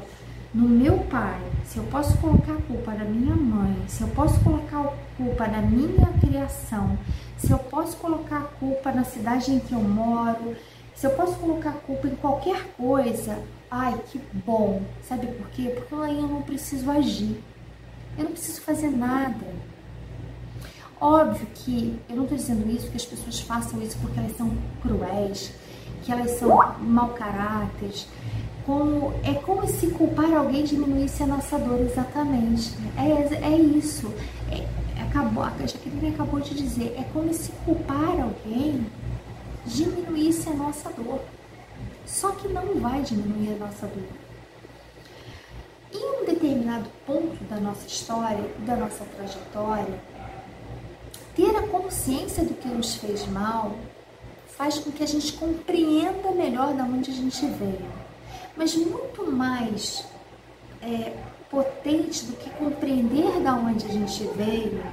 no 0.54 0.68
meu 0.68 1.00
pai, 1.06 1.40
se 1.64 1.78
eu 1.78 1.86
posso 1.86 2.18
colocar 2.18 2.58
culpa 2.68 2.92
na 2.94 3.06
minha 3.06 3.34
mãe, 3.34 3.82
se 3.88 4.02
eu 4.02 4.10
posso 4.10 4.38
colocar 4.42 4.94
culpa 5.16 5.48
na 5.48 5.62
minha 5.62 6.08
criação, 6.20 7.00
se 7.38 7.50
eu 7.50 7.58
posso 7.58 7.96
colocar 7.96 8.42
culpa 8.60 8.92
na 8.92 9.06
cidade 9.06 9.54
em 9.54 9.60
que 9.60 9.72
eu 9.72 9.80
moro, 9.80 10.54
se 10.94 11.08
eu 11.08 11.12
posso 11.12 11.36
colocar 11.40 11.72
culpa 11.86 12.10
em 12.10 12.16
qualquer 12.16 12.62
coisa, 12.76 13.42
ai 13.70 13.98
que 14.12 14.20
bom. 14.46 14.82
Sabe 15.02 15.28
por 15.28 15.48
quê? 15.52 15.74
Porque 15.74 15.96
aí 15.96 16.20
eu 16.20 16.28
não 16.28 16.42
preciso 16.42 16.92
agir. 16.92 17.42
Eu 18.18 18.26
não 18.26 18.32
preciso 18.34 18.60
fazer 18.60 18.90
nada. 18.90 19.48
Óbvio 21.00 21.48
que 21.56 21.98
eu 22.10 22.18
não 22.18 22.24
estou 22.24 22.38
dizendo 22.38 22.70
isso 22.70 22.92
que 22.92 22.98
as 22.98 23.06
pessoas 23.06 23.40
façam 23.40 23.82
isso 23.82 23.98
porque 24.02 24.20
elas 24.20 24.36
são 24.36 24.52
cruéis, 24.82 25.54
que 26.04 26.12
elas 26.12 26.32
são 26.32 26.50
mau 26.80 27.10
caráter. 27.10 27.92
Como, 28.66 29.14
é 29.24 29.34
como 29.34 29.68
se 29.68 29.88
culpar 29.88 30.32
alguém 30.34 30.64
diminuísse 30.64 31.24
a 31.24 31.28
nossa 31.28 31.58
dor, 31.58 31.80
exatamente. 31.82 32.74
É, 32.98 33.46
é 33.46 33.58
isso. 33.58 34.14
É, 34.52 34.66
acabou, 35.02 35.44
a 35.44 35.52
Jaqueline 35.66 36.14
acabou 36.14 36.40
de 36.40 36.54
dizer, 36.54 36.96
é 36.98 37.04
como 37.12 37.34
se 37.34 37.52
culpar 37.66 38.22
alguém 38.22 38.86
diminuísse 39.66 40.50
a 40.50 40.54
nossa 40.54 40.90
dor. 40.92 41.22
Só 42.06 42.32
que 42.32 42.48
não 42.48 42.80
vai 42.80 43.02
diminuir 43.02 43.56
a 43.56 43.66
nossa 43.66 43.88
dor. 43.88 44.04
Em 45.94 46.22
um 46.22 46.26
determinado 46.26 46.86
ponto 47.06 47.44
da 47.46 47.58
nossa 47.58 47.86
história, 47.88 48.50
da 48.60 48.76
nossa 48.76 49.04
trajetória, 49.06 50.00
ter 51.36 51.56
a 51.56 51.68
consciência 51.68 52.44
do 52.44 52.54
que 52.54 52.68
nos 52.68 52.96
fez 52.96 53.28
mal 53.28 53.76
faz 54.62 54.78
com 54.78 54.92
que 54.92 55.04
a 55.04 55.08
gente 55.08 55.34
compreenda 55.34 56.30
melhor 56.34 56.72
de 56.76 56.82
onde 56.84 57.10
a 57.10 57.14
gente 57.16 57.44
veio. 57.48 57.88
Mas 58.56 58.76
muito 58.76 59.26
mais 59.32 60.06
é, 60.84 61.14
potente 61.50 62.26
do 62.26 62.34
que 62.34 62.48
compreender 62.52 63.42
de 63.42 63.48
onde 63.48 63.88
a 63.88 63.90
gente 63.90 64.24
veio 64.36 64.84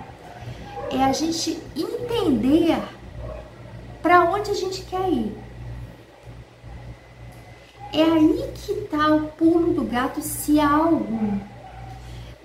é 0.90 1.04
a 1.04 1.12
gente 1.12 1.60
entender 1.76 2.82
para 4.00 4.24
onde 4.30 4.50
a 4.52 4.54
gente 4.54 4.80
quer 4.84 5.06
ir. 5.06 5.36
É 7.92 8.04
aí 8.04 8.50
que 8.54 8.72
está 8.72 9.14
o 9.14 9.28
pulo 9.32 9.74
do 9.74 9.84
gato 9.84 10.22
se 10.22 10.58
algo. 10.58 11.42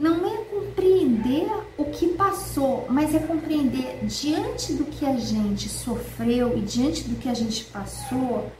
Não 0.04 0.28
é 0.28 0.44
compreender 0.44 1.50
o 1.78 1.86
que 1.86 2.10
passou, 2.10 2.86
mas 2.90 3.16
é 3.16 3.20
compreender 3.20 4.06
diante 4.06 4.74
do 4.74 4.84
que 4.84 5.06
a 5.06 5.16
gente 5.16 5.70
sofreu 5.70 6.58
e 6.58 6.60
diante 6.60 7.08
do 7.08 7.16
que 7.16 7.30
a 7.30 7.34
gente 7.34 7.64
passou, 7.64 8.52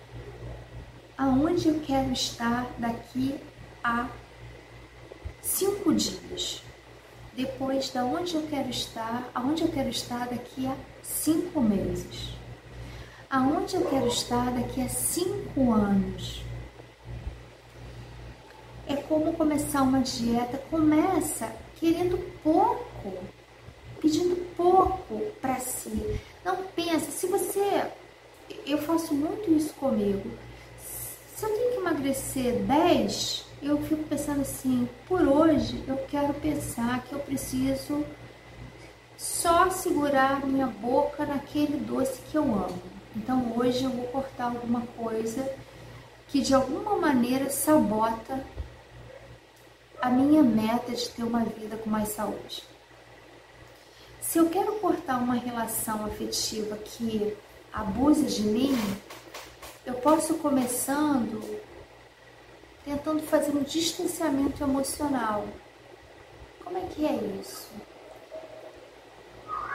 aonde 1.18 1.68
eu 1.68 1.82
quero 1.82 2.14
estar 2.14 2.66
daqui 2.78 3.36
a 3.84 4.08
cinco 5.42 5.94
dias. 5.94 6.64
Depois, 7.36 7.90
da 7.90 8.06
onde 8.06 8.36
eu 8.36 8.44
quero 8.44 8.70
estar, 8.70 9.30
aonde 9.36 9.64
eu 9.64 9.68
quero 9.68 9.90
estar 9.90 10.30
daqui 10.30 10.66
a 10.66 10.78
cinco 11.02 11.60
meses. 11.60 12.38
Aonde 13.30 13.76
eu 13.76 13.82
quero 13.90 14.08
estar 14.08 14.50
daqui 14.50 14.82
a 14.82 14.88
cinco 14.88 15.74
anos 15.74 16.42
é 18.88 18.96
como 18.96 19.34
começar 19.34 19.82
uma 19.82 20.02
dieta. 20.02 20.58
Começa 20.70 21.52
querendo 21.80 22.18
pouco, 22.44 23.14
pedindo 24.02 24.36
pouco 24.56 25.22
para 25.42 25.60
si. 25.60 26.20
Não 26.44 26.58
pensa, 26.76 27.12
se 27.12 27.28
você. 27.28 27.86
Eu 28.66 28.78
faço 28.78 29.14
muito 29.14 29.52
isso 29.52 29.74
comigo. 29.76 30.30
Se 31.36 31.46
eu 31.46 31.50
tenho 31.50 31.72
que 31.72 31.78
emagrecer 31.78 32.56
10, 32.60 33.46
eu 33.62 33.82
fico 33.84 34.04
pensando 34.04 34.42
assim: 34.42 34.88
por 35.08 35.22
hoje 35.22 35.84
eu 35.88 35.98
quero 36.10 36.34
pensar 36.34 37.04
que 37.04 37.14
eu 37.14 37.20
preciso 37.20 38.06
só 39.18 39.70
segurar 39.70 40.46
minha 40.46 40.68
boca 40.68 41.26
naquele 41.26 41.78
doce 41.78 42.22
que 42.30 42.38
eu 42.38 42.44
amo. 42.44 42.82
Então 43.16 43.54
hoje 43.56 43.84
eu 43.84 43.90
vou 43.90 44.06
cortar 44.08 44.46
alguma 44.46 44.82
coisa 44.98 45.50
que 46.28 46.42
de 46.42 46.54
alguma 46.54 46.98
maneira 46.98 47.50
sabota 47.50 48.44
a 50.04 50.10
minha 50.10 50.44
meta 50.44 50.92
de 50.92 51.08
ter 51.08 51.24
uma 51.24 51.46
vida 51.46 51.78
com 51.78 51.90
mais 51.90 52.10
saúde. 52.10 52.62
Se 54.20 54.38
eu 54.38 54.50
quero 54.50 54.74
cortar 54.74 55.16
uma 55.16 55.36
relação 55.36 56.06
afetiva 56.06 56.76
que 56.76 57.34
abusa 57.72 58.24
de 58.24 58.42
mim, 58.42 58.78
eu 59.86 59.94
posso 59.94 60.34
começando 60.36 61.42
tentando 62.84 63.24
fazer 63.24 63.56
um 63.56 63.64
distanciamento 63.64 64.62
emocional. 64.62 65.46
Como 66.66 66.78
é 66.78 66.82
que 66.82 67.06
é 67.06 67.16
isso? 67.40 67.70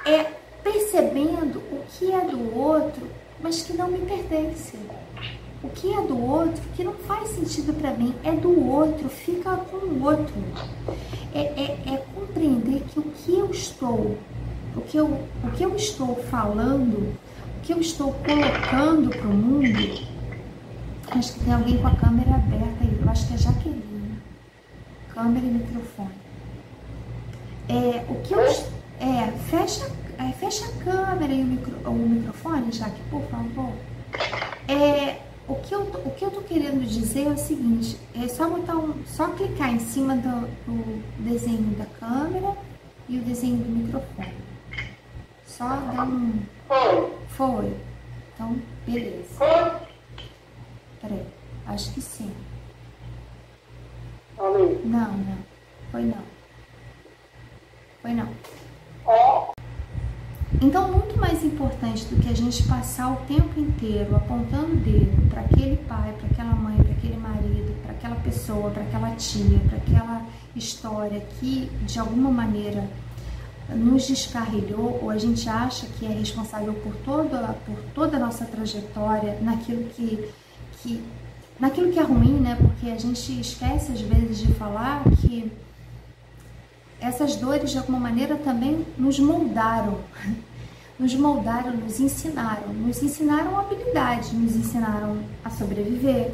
É 0.05 0.25
percebendo 0.63 1.61
o 1.73 1.87
que 1.89 2.13
é 2.13 2.21
do 2.21 2.55
outro, 2.55 3.11
mas 3.41 3.63
que 3.63 3.73
não 3.73 3.89
me 3.89 4.05
pertence. 4.05 4.77
Que 5.81 5.93
é 5.93 6.03
do 6.03 6.21
outro 6.21 6.61
que 6.75 6.83
não 6.83 6.93
faz 6.93 7.29
sentido 7.31 7.73
para 7.73 7.93
mim 7.93 8.13
é 8.25 8.33
do 8.33 8.69
outro, 8.69 9.09
fica 9.09 9.57
com 9.57 9.77
o 9.77 10.05
outro. 10.05 10.35
É, 11.33 11.41
é, 11.41 11.95
é, 11.95 12.05
compreender 12.15 12.83
que 12.89 12.99
o 12.99 13.03
que 13.03 13.39
eu 13.39 13.51
estou, 13.51 14.19
o 14.75 14.81
que 14.81 14.97
eu, 14.97 15.07
o 15.07 15.51
que 15.57 15.63
eu 15.63 15.77
estou 15.77 16.17
falando, 16.31 17.15
o 17.59 17.61
que 17.63 17.73
eu 17.73 17.81
estou 17.81 18.13
colocando 18.13 19.11
para 19.11 19.29
o 19.29 19.33
mundo. 19.33 20.09
Acho 21.11 21.35
que 21.35 21.45
tem 21.45 21.55
alguém 21.55 21.79
com 21.79 21.87
a 21.87 21.95
câmera 21.95 22.35
aberta 22.35 22.83
aí, 22.83 22.99
eu 23.01 23.11
acho 23.11 23.29
que 23.29 23.35
é 23.35 23.39
Jaqueline. 23.39 24.19
Câmera 25.15 25.47
e 25.47 25.51
microfone. 25.51 26.11
É, 27.69 28.05
o 28.09 28.15
que 28.23 28.35
eu. 28.35 28.41
É, 28.41 29.31
fecha, 29.49 29.89
é, 30.19 30.33
fecha 30.33 30.65
a 30.65 30.85
câmera 30.85 31.33
e 31.33 31.41
o, 31.41 31.45
micro, 31.45 31.73
o 31.89 31.93
microfone, 31.93 32.73
Jaque, 32.73 33.01
por 33.11 33.23
favor. 33.23 33.73
É, 34.67 35.28
o 35.49 35.55
que, 35.57 35.75
eu, 35.75 35.81
o 35.81 36.11
que 36.11 36.25
eu 36.25 36.31
tô 36.31 36.43
querendo 36.43 36.87
dizer 36.87 37.27
é 37.27 37.31
o 37.31 37.39
seguinte, 37.39 37.99
é 38.15 38.29
só 38.29 38.49
botar 38.49 38.77
um, 38.77 39.03
só 39.07 39.29
clicar 39.29 39.73
em 39.73 39.79
cima 39.79 40.15
do, 40.15 40.47
do 40.67 41.03
desenho 41.25 41.75
da 41.77 41.87
câmera 41.87 42.55
e 43.09 43.19
o 43.19 43.23
desenho 43.23 43.57
do 43.57 43.71
microfone. 43.71 44.35
Só 45.47 45.69
dar 45.69 46.07
um. 46.07 46.43
Foi. 46.69 47.13
Foi. 47.29 47.77
Então, 48.35 48.61
beleza. 48.87 49.25
Foi. 49.31 49.89
Peraí, 51.01 51.27
acho 51.67 51.95
que 51.95 52.03
sim. 52.03 52.31
Não, 54.37 54.69
não. 54.85 55.39
Foi 55.91 56.03
não. 56.03 56.23
Foi 58.03 58.13
não. 58.13 59.58
Então, 60.63 60.91
muito 60.91 61.19
mais 61.19 61.45
importante 61.45 62.07
do 62.07 62.21
que 62.21 62.29
a 62.29 62.35
gente 62.35 62.63
passar 62.63 63.13
o 63.13 63.17
tempo 63.27 63.61
inteiro 63.61 64.17
apontando 64.17 64.73
o 64.73 64.77
dedo 64.77 65.29
para 65.29 65.43
aquele 65.43 65.77
pai, 65.77 66.15
para 66.19 66.27
aquela 66.27 66.55
mãe, 66.55 66.77
para 66.77 66.93
aquele 66.93 67.17
marido, 67.19 67.75
para 67.83 67.93
aquela 67.93 68.17
pessoa, 68.17 68.71
para 68.71 68.83
aquela 68.83 69.11
tia, 69.11 69.61
para 69.69 69.77
aquela 69.77 70.23
história 70.57 71.21
que 71.39 71.71
de 71.83 71.99
alguma 71.99 72.31
maneira 72.31 72.89
nos 73.69 74.09
descarrilhou 74.09 74.99
ou 75.03 75.11
a 75.11 75.19
gente 75.19 75.47
acha 75.49 75.87
que 75.99 76.07
é 76.07 76.09
responsável 76.09 76.73
por 76.73 76.95
toda, 77.05 77.55
por 77.67 77.77
toda 77.95 78.17
a 78.17 78.21
nossa 78.21 78.47
trajetória 78.47 79.39
naquilo 79.43 79.85
que, 79.91 80.31
que 80.81 81.05
naquilo 81.61 81.93
que 81.93 81.99
é 81.99 82.03
ruim, 82.03 82.41
né? 82.41 82.57
Porque 82.59 82.91
a 82.91 82.99
gente 82.99 83.39
esquece 83.39 83.93
às 83.93 84.01
vezes 84.01 84.39
de 84.39 84.55
falar 84.55 85.05
que 85.21 85.53
essas 87.01 87.37
dores 87.37 87.71
de 87.71 87.79
alguma 87.79 87.99
maneira 87.99 88.37
também 88.37 88.85
nos 88.97 89.19
moldaram. 89.19 89.99
Nos 90.99 91.15
moldaram, 91.15 91.77
nos 91.77 92.01
ensinaram, 92.01 92.73
nos 92.73 93.01
ensinaram 93.01 93.57
habilidades, 93.57 94.33
nos 94.33 94.57
ensinaram 94.57 95.19
a 95.45 95.49
sobreviver, 95.49 96.33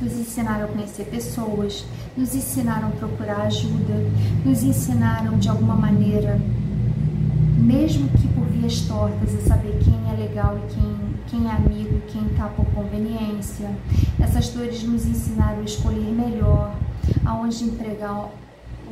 nos 0.00 0.14
ensinaram 0.14 0.64
a 0.64 0.68
conhecer 0.68 1.04
pessoas, 1.04 1.84
nos 2.16 2.34
ensinaram 2.34 2.88
a 2.88 2.90
procurar 2.90 3.42
ajuda, 3.42 3.94
nos 4.44 4.64
ensinaram 4.64 5.38
de 5.38 5.48
alguma 5.48 5.76
maneira, 5.76 6.36
mesmo 7.56 8.08
que 8.08 8.26
por 8.34 8.44
vias 8.46 8.80
tortas, 8.80 9.36
a 9.36 9.40
saber 9.42 9.78
quem 9.84 9.94
é 10.12 10.16
legal 10.16 10.58
e 10.58 10.74
quem, 10.74 10.96
quem 11.28 11.48
é 11.48 11.52
amigo, 11.52 12.02
quem 12.08 12.26
está 12.26 12.48
por 12.48 12.66
conveniência. 12.74 13.70
Essas 14.20 14.48
dores 14.48 14.82
nos 14.82 15.06
ensinaram 15.06 15.60
a 15.60 15.64
escolher 15.64 16.10
melhor, 16.12 16.74
aonde 17.24 17.62
empregar 17.62 18.30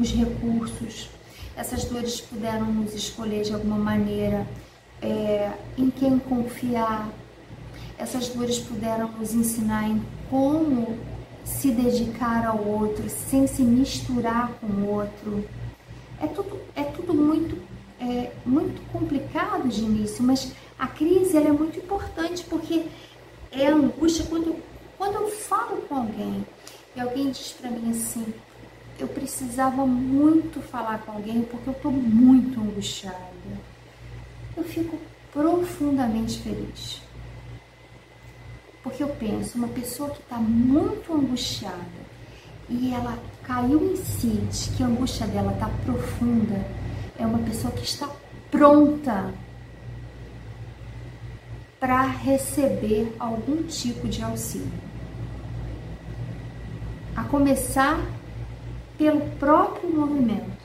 os 0.01 0.13
recursos. 0.13 1.11
Essas 1.57 1.85
dores 1.85 2.21
puderam 2.21 2.67
nos 2.67 2.95
escolher 2.95 3.43
de 3.43 3.53
alguma 3.53 3.77
maneira 3.77 4.47
é, 5.03 5.53
em 5.77 5.91
quem 5.91 6.19
confiar. 6.19 7.09
Essas 7.99 8.29
dores 8.29 8.59
puderam 8.59 9.11
nos 9.13 9.35
ensinar 9.35 9.89
em 9.89 10.03
como 10.31 10.99
se 11.45 11.71
dedicar 11.71 12.47
ao 12.47 12.65
outro 12.65 13.09
sem 13.09 13.47
se 13.47 13.63
misturar 13.63 14.51
com 14.61 14.67
o 14.67 14.89
outro. 14.89 15.45
É 16.23 16.27
tudo, 16.27 16.59
é 16.75 16.85
tudo 16.85 17.13
muito, 17.13 17.59
é, 18.01 18.31
muito 18.47 18.81
complicado 18.93 19.69
de 19.69 19.81
início, 19.83 20.23
mas 20.23 20.53
a 20.79 20.87
crise 20.87 21.37
é 21.37 21.53
muito 21.53 21.79
importante 21.79 22.45
porque 22.45 22.87
é 23.53 23.67
angústia. 23.67 24.25
Quando, 24.29 24.57
quando 24.97 25.15
eu 25.15 25.29
falo 25.29 25.83
com 25.83 25.97
alguém 25.97 26.47
e 26.97 27.01
alguém 27.01 27.31
diz 27.31 27.53
para 27.53 27.71
mim 27.71 27.91
assim, 27.91 28.33
eu 29.01 29.09
precisava 29.09 29.87
muito 29.87 30.61
falar 30.61 30.99
com 31.01 31.13
alguém 31.13 31.43
porque 31.43 31.69
eu 31.69 31.73
estou 31.73 31.91
muito 31.91 32.61
angustiada. 32.61 33.19
Eu 34.57 34.63
fico 34.65 34.99
profundamente 35.33 36.39
feliz. 36.41 37.01
Porque 38.83 39.03
eu 39.03 39.09
penso, 39.09 39.57
uma 39.57 39.69
pessoa 39.69 40.11
que 40.11 40.21
está 40.21 40.37
muito 40.37 41.13
angustiada 41.13 42.11
e 42.69 42.93
ela 42.93 43.19
caiu 43.43 43.93
em 43.93 43.97
si, 43.97 44.39
que 44.77 44.83
a 44.83 44.87
angústia 44.87 45.27
dela 45.27 45.53
está 45.53 45.69
profunda, 45.85 46.65
é 47.19 47.27
uma 47.27 47.39
pessoa 47.41 47.73
que 47.73 47.85
está 47.85 48.09
pronta 48.51 49.33
para 51.79 52.03
receber 52.03 53.15
algum 53.19 53.63
tipo 53.65 54.07
de 54.09 54.23
auxílio. 54.23 54.71
A 57.17 57.25
começar 57.25 57.99
pelo 59.01 59.23
próprio 59.39 59.89
movimento. 59.89 60.61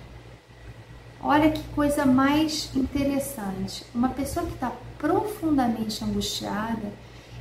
Olha 1.24 1.50
que 1.50 1.64
coisa 1.70 2.06
mais 2.06 2.70
interessante. 2.76 3.86
Uma 3.96 4.10
pessoa 4.10 4.46
que 4.46 4.56
está 4.56 4.74
profundamente 4.98 6.04
angustiada 6.04 6.92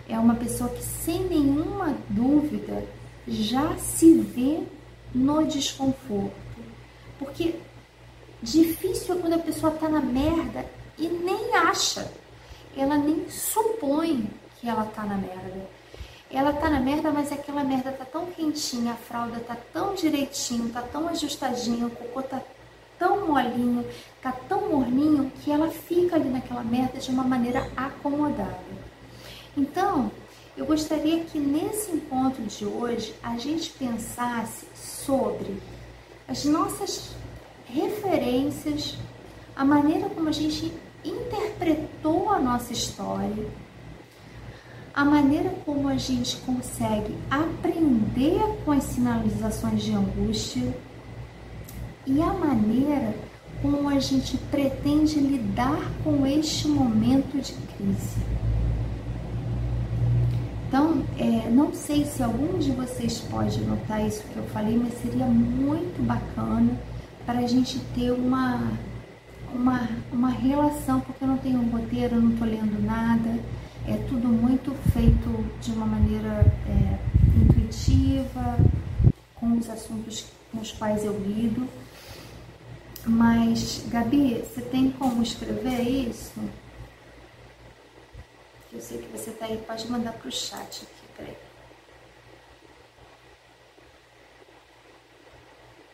é 0.08 0.16
uma 0.16 0.36
pessoa 0.36 0.70
que, 0.70 0.84
sem 0.84 1.24
nenhuma 1.24 1.96
dúvida, 2.08 2.86
já 3.26 3.76
se 3.76 4.14
vê 4.20 4.62
no 5.12 5.44
desconforto. 5.44 6.32
Porque 7.18 7.56
difícil 8.40 9.16
é 9.16 9.18
quando 9.18 9.32
a 9.32 9.38
pessoa 9.38 9.74
está 9.74 9.88
na 9.88 10.00
merda 10.00 10.64
e 10.96 11.08
nem 11.08 11.56
acha, 11.56 12.08
ela 12.76 12.96
nem 12.96 13.28
supõe 13.28 14.30
que 14.60 14.68
ela 14.68 14.84
está 14.84 15.02
na 15.02 15.16
merda 15.16 15.68
ela 16.30 16.52
tá 16.52 16.68
na 16.68 16.80
merda, 16.80 17.12
mas 17.12 17.30
aquela 17.30 17.62
merda 17.62 17.92
tá 17.92 18.04
tão 18.04 18.26
quentinha, 18.26 18.92
a 18.92 18.96
fralda 18.96 19.38
tá 19.40 19.56
tão 19.72 19.94
direitinho, 19.94 20.70
tá 20.70 20.82
tão 20.82 21.08
ajustadinho, 21.08 21.86
o 21.86 21.90
cocô 21.90 22.22
tá 22.22 22.40
tão 22.98 23.26
molinho, 23.26 23.84
tá 24.22 24.32
tão 24.32 24.68
morninho 24.68 25.30
que 25.42 25.50
ela 25.50 25.70
fica 25.70 26.16
ali 26.16 26.28
naquela 26.28 26.62
merda 26.62 26.98
de 26.98 27.10
uma 27.10 27.24
maneira 27.24 27.70
acomodada. 27.76 28.58
Então, 29.56 30.10
eu 30.56 30.66
gostaria 30.66 31.24
que 31.24 31.38
nesse 31.38 31.92
encontro 31.92 32.42
de 32.42 32.64
hoje 32.64 33.14
a 33.22 33.36
gente 33.36 33.70
pensasse 33.70 34.66
sobre 34.74 35.60
as 36.26 36.44
nossas 36.44 37.10
referências, 37.66 38.96
a 39.54 39.64
maneira 39.64 40.08
como 40.08 40.28
a 40.28 40.32
gente 40.32 40.72
interpretou 41.04 42.30
a 42.30 42.38
nossa 42.38 42.72
história 42.72 43.46
a 44.94 45.04
maneira 45.04 45.50
como 45.64 45.88
a 45.88 45.96
gente 45.96 46.36
consegue 46.38 47.16
aprender 47.28 48.40
com 48.64 48.70
as 48.70 48.84
sinalizações 48.84 49.82
de 49.82 49.92
angústia 49.92 50.72
e 52.06 52.22
a 52.22 52.32
maneira 52.32 53.12
como 53.60 53.88
a 53.88 53.98
gente 53.98 54.36
pretende 54.52 55.18
lidar 55.18 55.80
com 56.04 56.24
este 56.24 56.68
momento 56.68 57.40
de 57.40 57.54
crise. 57.54 58.18
Então, 60.68 61.02
é, 61.18 61.50
não 61.50 61.72
sei 61.72 62.04
se 62.04 62.22
algum 62.22 62.58
de 62.58 62.70
vocês 62.70 63.18
pode 63.30 63.60
notar 63.62 64.06
isso 64.06 64.22
que 64.24 64.36
eu 64.36 64.44
falei, 64.44 64.76
mas 64.76 64.94
seria 65.00 65.26
muito 65.26 66.04
bacana 66.04 66.70
para 67.26 67.40
a 67.40 67.46
gente 67.46 67.80
ter 67.94 68.12
uma, 68.12 68.60
uma, 69.52 69.88
uma 70.12 70.30
relação, 70.30 71.00
porque 71.00 71.24
eu 71.24 71.28
não 71.28 71.38
tenho 71.38 71.58
um 71.58 71.70
roteiro, 71.70 72.16
eu 72.16 72.20
não 72.20 72.30
estou 72.30 72.46
lendo 72.46 72.84
nada 72.84 73.40
é 73.86 73.96
tudo 74.08 74.28
muito 74.28 74.72
feito 74.92 75.44
de 75.60 75.72
uma 75.72 75.86
maneira 75.86 76.44
é, 76.66 76.98
intuitiva, 77.38 78.56
com 79.34 79.58
os 79.58 79.68
assuntos 79.68 80.26
com 80.50 80.60
os 80.60 80.72
quais 80.72 81.04
eu 81.04 81.18
lido. 81.18 81.68
Mas, 83.06 83.84
Gabi, 83.88 84.42
você 84.42 84.62
tem 84.62 84.90
como 84.90 85.22
escrever 85.22 85.80
isso? 85.82 86.32
Eu 88.72 88.80
sei 88.80 88.98
que 88.98 89.08
você 89.16 89.30
está 89.30 89.46
aí, 89.46 89.58
pode 89.66 89.86
mandar 89.90 90.12
para 90.12 90.28
o 90.28 90.32
chat 90.32 90.84
aqui, 90.84 91.06
peraí. 91.16 91.36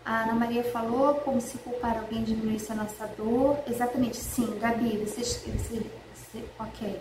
A 0.04 0.22
Ana 0.22 0.34
Maria 0.34 0.64
falou 0.64 1.14
como 1.16 1.40
se 1.40 1.58
culpar 1.58 1.98
alguém 1.98 2.22
diminuísse 2.22 2.72
a 2.72 2.74
nossa 2.74 3.06
dor. 3.08 3.58
Exatamente, 3.66 4.16
sim, 4.16 4.58
Gabi, 4.58 4.96
você, 4.98 5.22
você, 5.22 5.82
você 6.14 6.44
ok. 6.58 7.00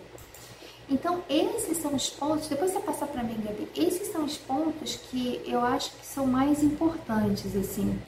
Então, 0.89 1.21
esses 1.29 1.77
são 1.77 1.93
os 1.93 2.09
pontos, 2.09 2.47
depois 2.47 2.71
você 2.71 2.79
passa 2.79 3.05
para 3.05 3.23
mim, 3.23 3.37
Gabi, 3.43 3.67
esses 3.75 4.11
são 4.11 4.25
os 4.25 4.37
pontos 4.37 4.95
que 4.95 5.39
eu 5.45 5.59
acho 5.61 5.91
que 5.91 6.05
são 6.05 6.25
mais 6.25 6.63
importantes, 6.63 7.55
assim. 7.55 7.99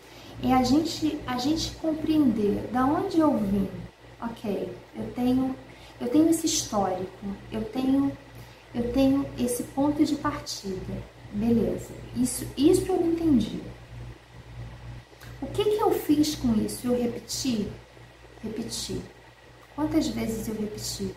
É 0.43 0.51
a 0.53 0.63
gente, 0.63 1.19
a 1.27 1.37
gente 1.37 1.75
compreender 1.75 2.67
da 2.71 2.83
onde 2.83 3.19
eu 3.19 3.37
vim. 3.37 3.69
Ok, 4.19 4.71
eu 4.95 5.13
tenho, 5.13 5.55
eu 5.99 6.09
tenho 6.09 6.29
esse 6.29 6.47
histórico, 6.47 7.27
eu 7.51 7.63
tenho, 7.65 8.11
eu 8.73 8.91
tenho 8.91 9.27
esse 9.37 9.61
ponto 9.63 10.03
de 10.03 10.15
partida. 10.15 11.03
Beleza, 11.31 11.93
isso, 12.15 12.47
isso 12.57 12.91
eu 12.91 12.99
entendi. 13.05 13.61
O 15.39 15.45
que, 15.47 15.63
que 15.63 15.79
eu 15.79 15.91
fiz 15.91 16.35
com 16.35 16.53
isso? 16.55 16.87
Eu 16.87 16.99
repeti? 16.99 17.67
Repeti. 18.43 19.01
Quantas 19.75 20.07
vezes 20.07 20.47
eu 20.47 20.55
repeti? 20.55 21.15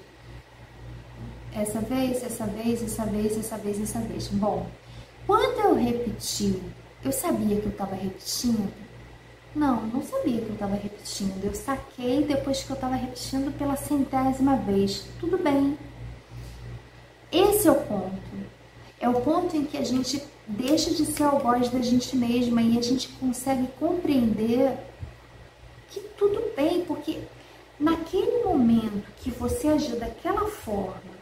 Essa 1.55 1.81
vez, 1.81 2.23
essa 2.23 2.47
vez, 2.47 2.83
essa 2.83 3.05
vez, 3.05 3.39
essa 3.39 3.57
vez, 3.57 3.81
essa 3.81 4.01
vez. 4.01 4.29
Bom, 4.29 4.67
quando 5.27 5.61
eu 5.61 5.75
repeti, 5.75 6.61
eu 7.05 7.13
sabia 7.13 7.61
que 7.61 7.67
eu 7.67 7.73
estava 7.73 7.95
repetindo? 7.95 8.73
Não, 9.55 9.87
não 9.87 10.03
sabia 10.03 10.41
que 10.41 10.49
eu 10.49 10.55
estava 10.55 10.75
repetindo. 10.75 11.45
Eu 11.45 11.55
saquei 11.55 12.25
depois 12.25 12.65
que 12.65 12.71
eu 12.71 12.75
estava 12.75 12.97
repetindo 12.97 13.57
pela 13.57 13.77
centésima 13.77 14.57
vez. 14.57 15.05
Tudo 15.21 15.39
bem. 15.39 15.79
Esse 17.31 17.69
é 17.69 17.71
o 17.71 17.77
ponto. 17.77 18.55
É 19.01 19.09
o 19.09 19.21
ponto 19.21 19.57
em 19.57 19.65
que 19.65 19.77
a 19.77 19.85
gente 19.85 20.23
deixa 20.47 20.91
de 20.91 21.07
ser 21.07 21.23
algoz 21.23 21.69
da 21.69 21.81
gente 21.81 22.17
mesma 22.17 22.61
e 22.61 22.77
a 22.77 22.83
gente 22.83 23.09
consegue 23.21 23.69
compreender 23.79 24.77
que 25.89 26.01
tudo 26.19 26.53
bem, 26.57 26.85
porque 26.85 27.21
naquele 27.79 28.43
momento 28.43 29.07
que 29.19 29.31
você 29.31 29.69
agiu 29.69 29.99
daquela 29.99 30.47
forma, 30.49 31.14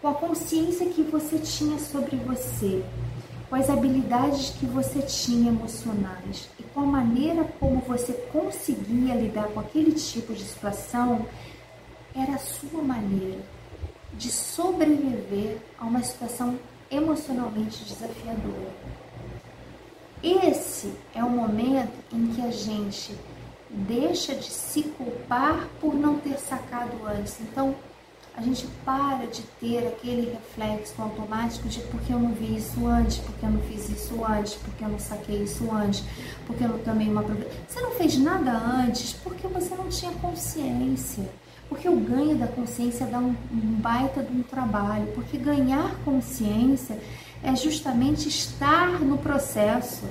com 0.00 0.08
a 0.08 0.14
consciência 0.14 0.86
que 0.86 1.02
você 1.02 1.38
tinha 1.38 1.78
sobre 1.78 2.16
você, 2.16 2.84
com 3.48 3.56
as 3.56 3.68
habilidades 3.68 4.50
que 4.50 4.66
você 4.66 5.00
tinha 5.02 5.50
emocionais 5.50 6.48
e 6.58 6.62
com 6.62 6.80
a 6.80 6.86
maneira 6.86 7.44
como 7.58 7.80
você 7.80 8.12
conseguia 8.32 9.14
lidar 9.14 9.48
com 9.48 9.60
aquele 9.60 9.92
tipo 9.92 10.34
de 10.34 10.44
situação, 10.44 11.26
era 12.14 12.34
a 12.34 12.38
sua 12.38 12.82
maneira 12.82 13.40
de 14.14 14.30
sobreviver 14.30 15.58
a 15.78 15.84
uma 15.84 16.02
situação 16.02 16.58
emocionalmente 16.90 17.84
desafiadora. 17.84 18.72
Esse 20.22 20.92
é 21.14 21.22
o 21.22 21.30
momento 21.30 21.92
em 22.12 22.26
que 22.28 22.42
a 22.42 22.50
gente 22.50 23.14
deixa 23.70 24.34
de 24.34 24.50
se 24.50 24.82
culpar 24.82 25.68
por 25.80 25.94
não 25.94 26.18
ter 26.18 26.38
sacado 26.38 26.96
antes. 27.06 27.40
Então, 27.40 27.74
a 28.38 28.40
gente 28.40 28.68
para 28.84 29.26
de 29.26 29.42
ter 29.60 29.88
aquele 29.88 30.30
reflexo 30.30 30.94
automático 31.02 31.68
de 31.68 31.80
porque 31.80 32.12
eu 32.12 32.20
não 32.20 32.32
vi 32.32 32.56
isso 32.56 32.86
antes, 32.86 33.18
porque 33.18 33.44
eu 33.44 33.50
não 33.50 33.60
fiz 33.62 33.88
isso 33.88 34.24
antes, 34.24 34.54
porque 34.54 34.84
eu 34.84 34.88
não 34.88 34.98
saquei 34.98 35.42
isso 35.42 35.68
antes, 35.72 36.04
porque 36.46 36.62
eu 36.62 36.68
não 36.68 36.78
tomei 36.78 37.08
uma 37.08 37.22
Você 37.66 37.80
não 37.80 37.90
fez 37.90 38.16
nada 38.16 38.52
antes 38.52 39.12
porque 39.12 39.48
você 39.48 39.74
não 39.74 39.88
tinha 39.88 40.12
consciência. 40.12 41.28
Porque 41.68 41.88
o 41.88 41.96
ganho 41.96 42.36
da 42.36 42.46
consciência 42.46 43.06
dá 43.06 43.18
um, 43.18 43.34
um 43.52 43.74
baita 43.80 44.22
de 44.22 44.32
um 44.32 44.42
trabalho, 44.44 45.08
porque 45.14 45.36
ganhar 45.36 45.96
consciência 46.04 46.96
é 47.42 47.56
justamente 47.56 48.28
estar 48.28 49.00
no 49.00 49.18
processo. 49.18 50.04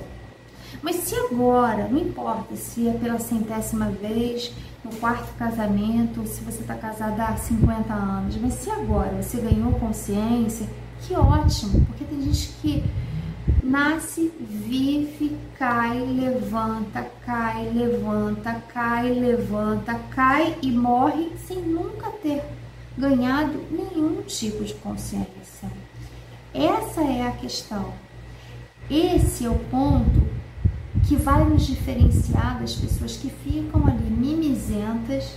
Mas 0.82 0.96
se 0.96 1.14
agora, 1.14 1.88
não 1.88 1.98
importa 1.98 2.54
se 2.54 2.88
é 2.88 2.92
pela 2.92 3.18
centésima 3.18 3.90
vez, 3.90 4.52
no 4.84 4.94
quarto 4.96 5.34
casamento, 5.36 6.26
se 6.26 6.40
você 6.42 6.60
está 6.60 6.74
casada 6.74 7.24
há 7.24 7.36
50 7.36 7.92
anos, 7.92 8.36
mas 8.36 8.54
se 8.54 8.70
agora 8.70 9.20
você 9.20 9.40
ganhou 9.40 9.72
consciência, 9.72 10.68
que 11.00 11.14
ótimo, 11.14 11.84
porque 11.86 12.04
tem 12.04 12.22
gente 12.22 12.48
que 12.60 12.84
nasce, 13.62 14.32
vive, 14.40 15.36
cai, 15.58 15.98
levanta, 15.98 17.06
cai, 17.24 17.68
levanta, 17.70 18.54
cai, 18.72 19.10
levanta, 19.12 19.94
cai 20.10 20.56
e 20.62 20.70
morre 20.70 21.32
sem 21.46 21.58
nunca 21.58 22.10
ter 22.22 22.42
ganhado 22.96 23.60
nenhum 23.70 24.22
tipo 24.22 24.64
de 24.64 24.74
consciência. 24.74 25.68
Essa 26.54 27.02
é 27.02 27.26
a 27.26 27.32
questão. 27.32 27.92
Esse 28.90 29.44
é 29.44 29.50
o 29.50 29.58
ponto 29.70 30.37
que 31.06 31.16
vai 31.16 31.44
nos 31.44 31.66
diferenciar 31.66 32.58
das 32.60 32.74
pessoas 32.74 33.16
que 33.16 33.30
ficam 33.30 33.86
ali 33.86 34.10
mimizentas, 34.10 35.34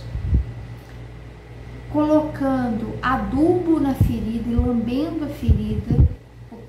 colocando 1.92 2.98
adubo 3.02 3.78
na 3.78 3.94
ferida 3.94 4.48
e 4.48 4.54
lambendo 4.54 5.24
a 5.24 5.28
ferida 5.28 6.08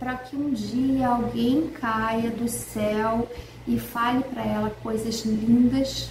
para 0.03 0.15
que 0.15 0.35
um 0.35 0.51
dia 0.51 1.07
alguém 1.07 1.69
caia 1.69 2.29
do 2.29 2.49
céu 2.49 3.29
e 3.65 3.79
fale 3.79 4.21
para 4.23 4.43
ela 4.43 4.69
coisas 4.83 5.23
lindas 5.23 6.09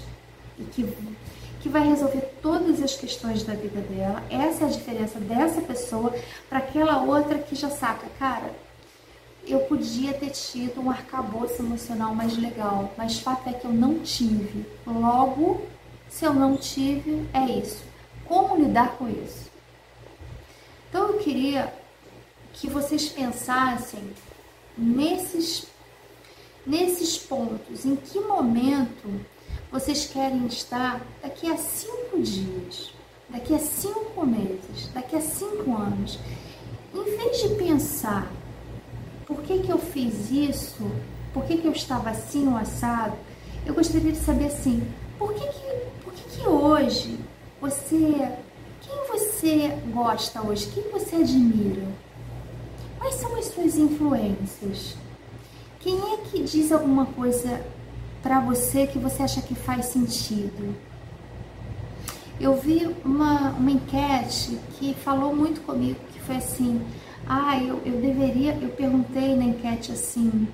e 0.58 0.62
que, 0.62 0.88
que 1.60 1.68
vai 1.68 1.86
resolver 1.86 2.22
todas 2.40 2.82
as 2.82 2.96
questões 2.96 3.42
da 3.42 3.52
vida 3.52 3.80
dela. 3.82 4.22
Essa 4.30 4.64
é 4.64 4.66
a 4.66 4.70
diferença 4.70 5.20
dessa 5.20 5.60
pessoa 5.60 6.14
para 6.48 6.58
aquela 6.58 7.02
outra 7.02 7.38
que 7.38 7.54
já 7.54 7.68
saca, 7.68 8.06
cara. 8.18 8.50
Eu 9.46 9.60
podia 9.60 10.14
ter 10.14 10.30
tido 10.30 10.80
um 10.80 10.90
arcabouço 10.90 11.62
emocional 11.62 12.14
mais 12.14 12.36
legal, 12.38 12.92
mas 12.96 13.18
fato 13.18 13.48
é 13.48 13.52
que 13.52 13.64
eu 13.64 13.72
não 13.72 13.98
tive. 14.00 14.64
Logo, 14.86 15.62
se 16.08 16.24
eu 16.24 16.32
não 16.32 16.56
tive, 16.56 17.26
é 17.32 17.44
isso. 17.58 17.82
Como 18.24 18.56
lidar 18.56 18.96
com 18.96 19.08
isso? 19.08 19.50
Então 20.88 21.08
eu 21.08 21.18
queria 21.18 21.72
que 22.52 22.68
vocês 22.68 23.08
pensassem 23.08 24.10
nesses, 24.76 25.66
nesses 26.66 27.18
pontos, 27.18 27.84
em 27.84 27.96
que 27.96 28.20
momento 28.20 29.20
vocês 29.70 30.06
querem 30.06 30.46
estar 30.46 31.00
daqui 31.22 31.50
a 31.50 31.56
cinco 31.56 32.20
dias, 32.20 32.92
daqui 33.28 33.54
a 33.54 33.58
cinco 33.58 34.26
meses, 34.26 34.88
daqui 34.92 35.16
a 35.16 35.20
cinco 35.20 35.74
anos. 35.74 36.18
Em 36.94 37.16
vez 37.16 37.42
de 37.42 37.54
pensar 37.54 38.30
por 39.32 39.42
que, 39.44 39.60
que 39.60 39.72
eu 39.72 39.78
fiz 39.78 40.30
isso, 40.30 40.90
por 41.32 41.44
que, 41.44 41.56
que 41.56 41.66
eu 41.66 41.72
estava 41.72 42.10
assim 42.10 42.46
ou 42.48 42.56
assado, 42.56 43.16
eu 43.64 43.72
gostaria 43.72 44.12
de 44.12 44.18
saber 44.18 44.46
assim, 44.46 44.86
por 45.18 45.32
que, 45.32 45.46
que, 45.46 46.02
por 46.04 46.12
que, 46.12 46.22
que 46.38 46.46
hoje 46.46 47.18
você. 47.60 48.32
Quem 48.82 49.06
você 49.08 49.68
gosta 49.92 50.42
hoje? 50.42 50.66
Quem 50.74 50.90
você 50.90 51.16
admira? 51.16 51.86
Quais 52.98 53.14
são 53.14 53.34
as 53.36 53.46
suas 53.46 53.76
influências? 53.76 54.96
Quem 55.80 55.96
é 56.12 56.16
que 56.18 56.42
diz 56.42 56.70
alguma 56.70 57.06
coisa 57.06 57.64
para 58.22 58.40
você 58.40 58.86
que 58.86 58.98
você 58.98 59.22
acha 59.22 59.40
que 59.40 59.54
faz 59.54 59.86
sentido? 59.86 60.74
Eu 62.40 62.56
vi 62.56 62.94
uma, 63.04 63.50
uma 63.50 63.70
enquete 63.70 64.58
que 64.78 64.94
falou 64.94 65.34
muito 65.34 65.60
comigo, 65.62 65.98
que 66.12 66.20
foi 66.20 66.36
assim, 66.36 66.84
ah, 67.26 67.58
eu, 67.62 67.80
eu 67.84 68.00
deveria, 68.00 68.58
eu 68.60 68.70
perguntei 68.70 69.34
na 69.36 69.44
enquete 69.44 69.92
assim, 69.92 70.48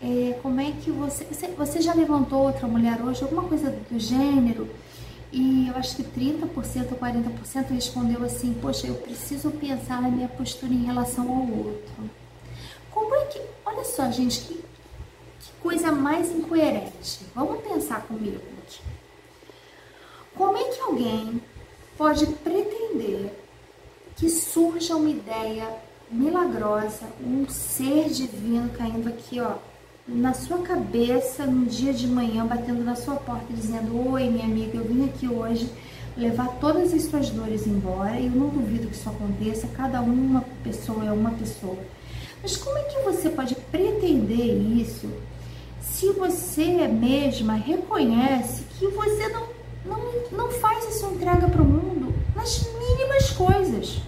é, 0.00 0.38
como 0.42 0.60
é 0.60 0.72
que 0.72 0.90
você, 0.90 1.24
você 1.56 1.80
já 1.80 1.94
levantou 1.94 2.44
outra 2.44 2.68
mulher 2.68 3.00
hoje, 3.02 3.22
alguma 3.22 3.44
coisa 3.44 3.70
do 3.70 3.98
gênero? 3.98 4.68
E 5.32 5.68
eu 5.68 5.76
acho 5.76 5.96
que 5.96 6.02
30% 6.02 6.92
ou 6.92 6.98
40% 6.98 7.70
respondeu 7.70 8.24
assim: 8.24 8.54
Poxa, 8.54 8.86
eu 8.86 8.94
preciso 8.94 9.50
pensar 9.50 10.00
na 10.00 10.08
minha 10.08 10.28
postura 10.28 10.72
em 10.72 10.84
relação 10.84 11.28
ao 11.28 11.42
outro. 11.42 12.10
Como 12.90 13.14
é 13.14 13.24
que. 13.26 13.40
Olha 13.64 13.84
só, 13.84 14.10
gente, 14.10 14.40
que, 14.40 14.54
que 14.54 15.52
coisa 15.60 15.90
mais 15.90 16.30
incoerente. 16.30 17.20
Vamos 17.34 17.60
pensar 17.62 18.02
comigo 18.02 18.36
aqui. 18.36 18.80
Como 20.34 20.56
é 20.56 20.64
que 20.64 20.80
alguém 20.80 21.42
pode 21.98 22.26
pretender 22.26 23.32
que 24.16 24.30
surja 24.30 24.96
uma 24.96 25.10
ideia 25.10 25.68
milagrosa, 26.10 27.06
um 27.20 27.48
ser 27.48 28.08
divino 28.08 28.70
caindo 28.70 29.08
aqui, 29.08 29.40
ó, 29.40 29.54
na 30.08 30.32
sua 30.34 30.58
cabeça 30.58 31.46
no 31.46 31.66
dia 31.66 31.92
de 31.92 32.06
manhã, 32.06 32.46
batendo 32.46 32.84
na 32.84 32.94
sua 32.94 33.16
porta, 33.16 33.52
dizendo: 33.52 34.10
Oi, 34.12 34.30
minha 34.30 34.44
amiga, 34.44 34.78
eu 34.78 34.84
vim 34.84 35.04
aqui 35.04 35.26
hoje 35.26 35.68
levar 36.16 36.48
todas 36.60 36.94
as 36.94 37.04
suas 37.04 37.28
dores 37.30 37.66
embora 37.66 38.18
e 38.18 38.26
eu 38.26 38.32
não 38.32 38.48
duvido 38.48 38.86
que 38.86 38.94
isso 38.94 39.08
aconteça. 39.08 39.66
Cada 39.76 40.00
uma 40.00 40.44
pessoa 40.62 41.04
é 41.04 41.12
uma 41.12 41.32
pessoa. 41.32 41.76
Mas 42.42 42.56
como 42.56 42.78
é 42.78 42.82
que 42.84 43.02
você 43.02 43.28
pode 43.28 43.54
pretender 43.54 44.56
isso 44.78 45.10
se 45.80 46.12
você 46.12 46.86
mesma 46.86 47.54
reconhece 47.54 48.64
que 48.78 48.86
você 48.88 49.28
não, 49.28 49.48
não, 49.84 50.00
não 50.30 50.50
faz 50.52 50.86
a 50.86 50.90
sua 50.92 51.10
entrega 51.10 51.48
para 51.48 51.62
o 51.62 51.64
mundo 51.64 52.14
nas 52.34 52.64
mínimas 52.78 53.30
coisas? 53.30 54.00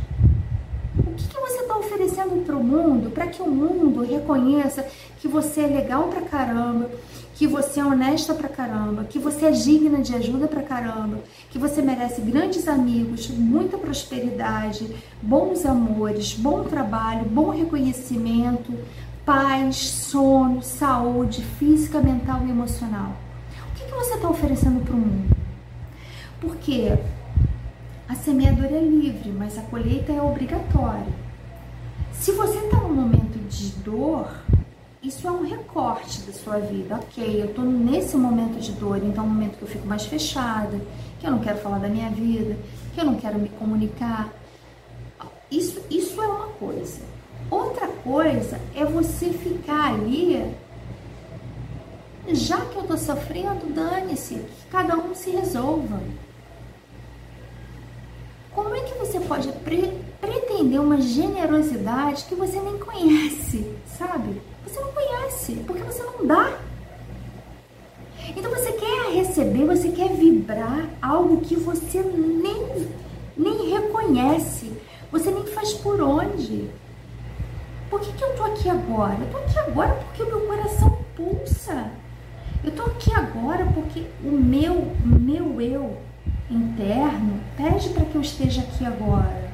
Oferecendo 2.19 2.45
para 2.45 2.57
o 2.57 2.65
mundo 2.65 3.11
para 3.11 3.27
que 3.27 3.41
o 3.41 3.49
mundo 3.49 4.03
reconheça 4.03 4.85
que 5.21 5.29
você 5.29 5.63
é 5.63 5.67
legal 5.67 6.09
pra 6.09 6.23
caramba, 6.23 6.91
que 7.35 7.47
você 7.47 7.81
é 7.81 7.85
honesta 7.85 8.35
pra 8.35 8.49
caramba, 8.49 9.05
que 9.05 9.19
você 9.19 9.47
é 9.47 9.51
digna 9.51 10.01
de 10.01 10.15
ajuda 10.15 10.49
pra 10.49 10.63
caramba, 10.63 11.21
que 11.51 11.59
você 11.59 11.81
merece 11.81 12.21
grandes 12.21 12.67
amigos, 12.67 13.29
muita 13.29 13.79
prosperidade, 13.79 14.89
bons 15.23 15.65
amores, 15.65 16.35
bom 16.35 16.65
trabalho, 16.65 17.25
bom 17.25 17.51
reconhecimento, 17.51 18.73
paz, 19.25 19.77
sono, 19.77 20.63
saúde 20.63 21.45
física, 21.59 22.01
mental 22.01 22.43
e 22.47 22.51
emocional. 22.51 23.13
O 23.71 23.75
que, 23.75 23.85
que 23.85 23.95
você 23.95 24.15
está 24.15 24.29
oferecendo 24.29 24.85
para 24.85 24.95
o 24.95 24.99
mundo? 24.99 25.37
Porque 26.41 26.93
a 28.09 28.15
semeadura 28.15 28.77
é 28.77 28.81
livre, 28.81 29.31
mas 29.31 29.59
a 29.59 29.63
colheita 29.63 30.13
é 30.13 30.23
obrigatória. 30.23 31.28
Se 32.21 32.33
você 32.33 32.59
está 32.59 32.79
num 32.79 32.95
momento 32.95 33.39
de 33.49 33.69
dor, 33.85 34.29
isso 35.01 35.27
é 35.27 35.31
um 35.31 35.45
recorte 35.45 36.21
da 36.23 36.33
sua 36.33 36.59
vida. 36.59 36.97
Ok, 36.97 37.41
eu 37.41 37.47
estou 37.47 37.65
nesse 37.65 38.17
momento 38.17 38.59
de 38.59 38.73
dor, 38.73 38.99
então 38.99 39.25
é 39.25 39.27
um 39.27 39.31
momento 39.31 39.57
que 39.57 39.63
eu 39.63 39.69
fico 39.69 39.87
mais 39.87 40.05
fechada, 40.05 40.81
que 41.21 41.27
eu 41.27 41.31
não 41.31 41.39
quero 41.39 41.59
falar 41.59 41.79
da 41.79 41.89
minha 41.89 42.11
vida, 42.11 42.59
que 42.93 43.01
eu 43.01 43.05
não 43.05 43.15
quero 43.15 43.39
me 43.39 43.49
comunicar. 43.51 44.33
Isso, 45.49 45.81
isso 45.89 46.21
é 46.21 46.27
uma 46.27 46.49
coisa. 46.49 47.01
Outra 47.49 47.87
coisa 47.87 48.61
é 48.75 48.85
você 48.85 49.31
ficar 49.31 49.95
ali, 49.95 50.55
já 52.33 52.61
que 52.61 52.77
eu 52.77 52.83
estou 52.83 52.99
sofrendo, 52.99 53.73
dane-se, 53.73 54.35
que 54.35 54.67
cada 54.71 54.97
um 54.97 55.15
se 55.15 55.31
resolva. 55.31 56.01
Como 58.59 58.75
é 58.75 58.81
que 58.81 58.99
você 58.99 59.21
pode 59.21 59.53
pre 59.63 59.93
pretender 60.21 60.81
uma 60.81 61.01
generosidade 61.01 62.25
que 62.25 62.35
você 62.35 62.59
nem 62.59 62.77
conhece, 62.77 63.65
sabe? 63.97 64.43
Você 64.67 64.81
não 64.81 64.93
conhece, 64.93 65.53
porque 65.65 65.81
você 65.85 66.03
não 66.03 66.27
dá. 66.27 66.59
Então 68.37 68.51
você 68.51 68.73
quer 68.73 69.13
receber, 69.13 69.65
você 69.65 69.91
quer 69.91 70.09
vibrar 70.09 70.89
algo 71.01 71.41
que 71.41 71.55
você 71.55 72.01
nem, 72.03 72.89
nem 73.37 73.71
reconhece, 73.71 74.73
você 75.13 75.31
nem 75.31 75.47
faz 75.47 75.75
por 75.75 76.01
onde. 76.01 76.69
por 77.89 78.01
que, 78.01 78.13
que 78.13 78.25
eu 78.25 78.35
tô 78.37 78.43
aqui 78.43 78.69
agora? 78.69 79.19
Eu 79.21 79.31
tô 79.31 79.39
aqui 79.39 79.59
agora 79.61 79.95
porque 79.95 80.23
o 80.25 80.27
meu 80.27 80.41
coração 80.49 80.99
pulsa. 81.15 81.93
Eu 82.65 82.73
tô 82.73 82.83
aqui 82.83 83.15
agora 83.15 83.65
porque 83.73 84.05
o 84.25 84.33
meu, 84.33 84.91
meu 85.05 85.61
eu 85.61 86.08
interno 86.51 87.41
pede 87.57 87.89
para 87.91 88.05
que 88.05 88.15
eu 88.15 88.21
esteja 88.21 88.63
aqui 88.63 88.85
agora. 88.85 89.51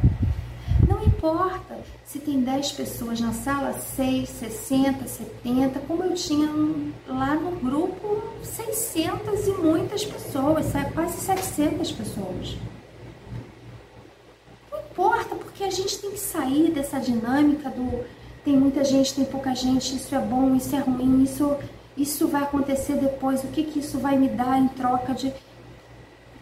Não 0.88 1.02
importa 1.04 1.78
se 2.04 2.18
tem 2.18 2.40
10 2.40 2.72
pessoas 2.72 3.20
na 3.20 3.32
sala, 3.32 3.72
6, 3.72 4.28
60, 4.28 5.06
70, 5.06 5.80
como 5.80 6.04
eu 6.04 6.14
tinha 6.14 6.48
lá 7.08 7.34
no 7.34 7.52
grupo 7.52 8.22
600 8.42 9.46
e 9.46 9.50
muitas 9.52 10.04
pessoas, 10.04 10.66
quase 10.92 11.20
700 11.20 11.92
pessoas. 11.92 12.56
Não 14.70 14.78
importa, 14.80 15.34
porque 15.34 15.64
a 15.64 15.70
gente 15.70 15.98
tem 15.98 16.10
que 16.10 16.20
sair 16.20 16.70
dessa 16.70 17.00
dinâmica 17.00 17.70
do 17.70 18.04
tem 18.44 18.58
muita 18.58 18.84
gente, 18.84 19.14
tem 19.14 19.24
pouca 19.24 19.54
gente, 19.54 19.96
isso 19.96 20.14
é 20.14 20.18
bom, 20.18 20.54
isso 20.54 20.76
é 20.76 20.78
ruim, 20.78 21.22
isso, 21.22 21.56
isso 21.96 22.28
vai 22.28 22.42
acontecer 22.42 22.96
depois, 22.96 23.42
o 23.42 23.48
que, 23.48 23.64
que 23.64 23.78
isso 23.78 23.98
vai 23.98 24.18
me 24.18 24.28
dar 24.28 24.58
em 24.58 24.68
troca 24.68 25.14
de. 25.14 25.32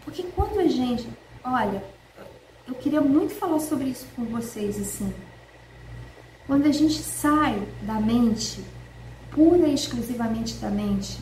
Porque 0.05 0.25
quando 0.35 0.59
a 0.59 0.67
gente. 0.67 1.09
Olha, 1.45 1.83
eu 2.67 2.75
queria 2.75 3.01
muito 3.01 3.35
falar 3.35 3.61
sobre 3.61 3.87
isso 3.87 4.07
com 4.15 4.25
vocês, 4.25 4.79
assim. 4.81 5.13
Quando 6.47 6.67
a 6.67 6.73
gente 6.73 7.03
sai 7.03 7.61
da 7.83 8.01
mente, 8.01 8.63
pura 9.31 9.67
e 9.67 9.75
exclusivamente 9.75 10.55
da 10.55 10.71
mente, 10.71 11.19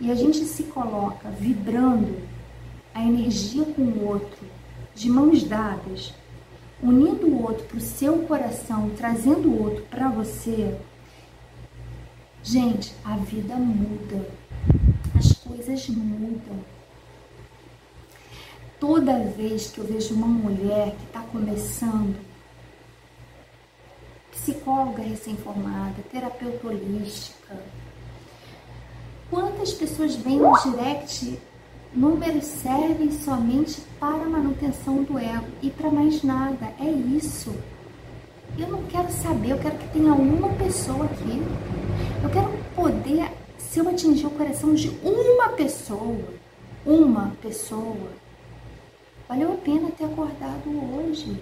e 0.00 0.10
a 0.10 0.14
gente 0.14 0.44
se 0.44 0.64
coloca 0.64 1.28
vibrando 1.30 2.16
a 2.94 3.02
energia 3.02 3.64
com 3.64 3.82
o 3.82 4.06
outro, 4.06 4.46
de 4.94 5.08
mãos 5.08 5.44
dadas, 5.44 6.12
unindo 6.82 7.26
o 7.26 7.42
outro 7.42 7.64
para 7.66 7.78
o 7.78 7.80
seu 7.80 8.18
coração, 8.20 8.90
trazendo 8.96 9.48
o 9.48 9.62
outro 9.62 9.82
para 9.84 10.08
você, 10.08 10.76
gente, 12.42 12.94
a 13.04 13.16
vida 13.16 13.54
muda, 13.54 14.26
as 15.16 15.32
coisas 15.34 15.88
mudam. 15.88 16.58
Toda 18.80 19.24
vez 19.24 19.70
que 19.70 19.78
eu 19.78 19.84
vejo 19.84 20.14
uma 20.14 20.26
mulher 20.26 20.96
que 20.96 21.04
está 21.04 21.20
começando, 21.20 22.16
psicóloga 24.32 25.02
recém-formada, 25.02 26.02
terapeuta 26.10 26.66
holística, 26.66 27.62
quantas 29.30 29.72
pessoas 29.72 30.16
vêm 30.16 30.38
no 30.38 30.58
direct 30.62 31.38
Números 31.92 32.44
servem 32.44 33.10
somente 33.10 33.80
para 33.98 34.22
a 34.22 34.28
manutenção 34.28 35.02
do 35.02 35.18
ego 35.18 35.46
e 35.60 35.70
para 35.70 35.90
mais 35.90 36.22
nada. 36.22 36.72
É 36.78 36.88
isso. 36.88 37.52
Eu 38.56 38.68
não 38.68 38.84
quero 38.84 39.10
saber, 39.10 39.50
eu 39.50 39.58
quero 39.58 39.76
que 39.76 39.88
tenha 39.88 40.12
uma 40.12 40.50
pessoa 40.50 41.06
aqui. 41.06 41.42
Eu 42.22 42.30
quero 42.30 42.48
poder, 42.76 43.32
se 43.58 43.80
eu 43.80 43.88
atingir 43.88 44.26
o 44.26 44.30
coração 44.30 44.72
de 44.72 44.88
uma 45.02 45.48
pessoa, 45.48 46.20
uma 46.86 47.32
pessoa, 47.42 48.12
valeu 49.30 49.52
a 49.52 49.56
pena 49.58 49.92
ter 49.92 50.06
acordado 50.06 50.68
hoje. 50.96 51.40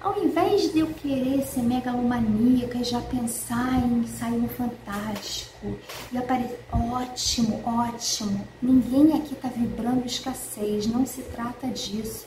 Ao 0.00 0.16
invés 0.22 0.72
de 0.72 0.78
eu 0.78 0.86
querer 0.86 1.42
ser 1.42 1.62
megalomaníaca 1.62 2.78
e 2.78 2.84
já 2.84 3.00
pensar 3.00 3.84
em 3.84 4.06
sair 4.06 4.38
no 4.38 4.48
fantástico 4.48 5.76
e 6.12 6.16
aparecer. 6.16 6.60
Ótimo, 6.72 7.60
ótimo. 7.66 8.46
Ninguém 8.62 9.14
aqui 9.14 9.34
está 9.34 9.48
vibrando 9.48 10.06
escassez, 10.06 10.86
não 10.86 11.04
se 11.04 11.22
trata 11.22 11.66
disso. 11.66 12.26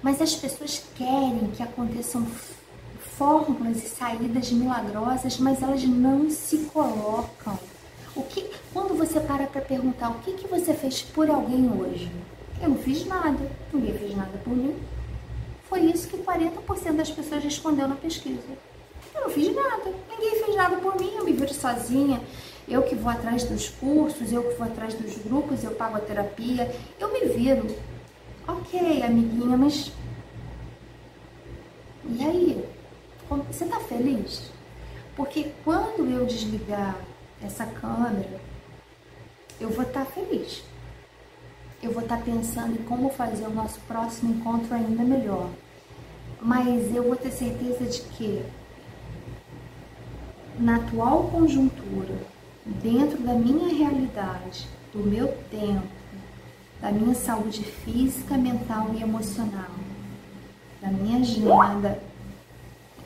Mas 0.00 0.22
as 0.22 0.36
pessoas 0.36 0.84
querem 0.94 1.50
que 1.52 1.64
aconteçam 1.64 2.24
fórmulas 3.18 3.82
e 3.82 3.88
saídas 3.88 4.52
milagrosas, 4.52 5.36
mas 5.38 5.60
elas 5.60 5.82
não 5.82 6.30
se 6.30 6.58
colocam. 6.72 7.58
O 8.14 8.22
que, 8.22 8.50
quando 8.74 8.94
você 8.94 9.18
para 9.20 9.46
para 9.46 9.62
perguntar 9.62 10.10
o 10.10 10.18
que, 10.20 10.32
que 10.32 10.46
você 10.46 10.74
fez 10.74 11.00
por 11.00 11.30
alguém 11.30 11.70
hoje? 11.72 12.10
Eu 12.60 12.68
não 12.68 12.76
fiz 12.76 13.06
nada, 13.06 13.50
ninguém 13.72 13.96
fez 13.96 14.14
nada 14.14 14.38
por 14.44 14.54
mim. 14.54 14.76
Foi 15.66 15.80
isso 15.80 16.08
que 16.08 16.18
40% 16.18 16.92
das 16.92 17.10
pessoas 17.10 17.42
respondeu 17.42 17.88
na 17.88 17.96
pesquisa. 17.96 18.42
Eu 19.14 19.22
não 19.22 19.30
fiz 19.30 19.54
nada, 19.54 19.94
ninguém 20.10 20.44
fez 20.44 20.54
nada 20.54 20.76
por 20.76 21.00
mim, 21.00 21.10
eu 21.16 21.24
me 21.24 21.32
viro 21.32 21.54
sozinha, 21.54 22.20
eu 22.68 22.82
que 22.82 22.94
vou 22.94 23.10
atrás 23.10 23.44
dos 23.44 23.70
cursos, 23.70 24.30
eu 24.30 24.42
que 24.42 24.58
vou 24.58 24.66
atrás 24.66 24.92
dos 24.92 25.16
grupos, 25.16 25.64
eu 25.64 25.70
pago 25.70 25.96
a 25.96 26.00
terapia, 26.00 26.70
eu 27.00 27.10
me 27.12 27.26
viro. 27.26 27.66
Ok, 28.46 29.02
amiguinha, 29.02 29.56
mas. 29.56 29.90
E 32.10 32.22
aí? 32.22 32.64
Você 33.50 33.64
tá 33.64 33.80
feliz? 33.80 34.50
Porque 35.16 35.52
quando 35.64 36.10
eu 36.10 36.26
desligar 36.26 36.96
essa 37.42 37.66
câmera, 37.66 38.40
eu 39.60 39.70
vou 39.70 39.84
estar 39.84 40.04
tá 40.04 40.10
feliz 40.10 40.64
eu 41.82 41.90
vou 41.90 42.02
estar 42.02 42.18
pensando 42.18 42.74
em 42.74 42.84
como 42.84 43.10
fazer 43.10 43.44
o 43.44 43.50
nosso 43.50 43.80
próximo 43.80 44.32
encontro 44.32 44.72
ainda 44.72 45.02
melhor. 45.02 45.50
Mas 46.40 46.94
eu 46.94 47.02
vou 47.02 47.16
ter 47.16 47.32
certeza 47.32 47.84
de 47.84 48.00
que 48.02 48.42
na 50.58 50.76
atual 50.76 51.24
conjuntura, 51.24 52.14
dentro 52.64 53.18
da 53.18 53.34
minha 53.34 53.68
realidade, 53.68 54.68
do 54.92 55.00
meu 55.00 55.26
tempo, 55.50 55.88
da 56.80 56.92
minha 56.92 57.14
saúde 57.14 57.64
física, 57.64 58.36
mental 58.36 58.90
e 58.94 59.02
emocional, 59.02 59.70
da 60.80 60.88
minha 60.88 61.18
agenda, 61.18 62.00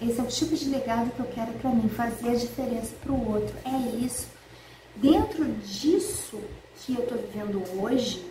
esse 0.00 0.20
é 0.20 0.22
o 0.22 0.26
tipo 0.26 0.54
de 0.54 0.68
legado 0.68 1.10
que 1.12 1.20
eu 1.20 1.26
quero 1.26 1.52
para 1.54 1.70
mim, 1.70 1.88
fazer 1.88 2.30
a 2.30 2.34
diferença 2.34 2.94
para 3.02 3.12
o 3.12 3.32
outro. 3.32 3.54
É 3.64 4.04
isso. 4.04 4.28
Dentro 4.96 5.44
disso 5.44 6.40
que 6.78 6.94
eu 6.94 7.02
estou 7.02 7.18
vivendo 7.18 7.62
hoje, 7.80 8.24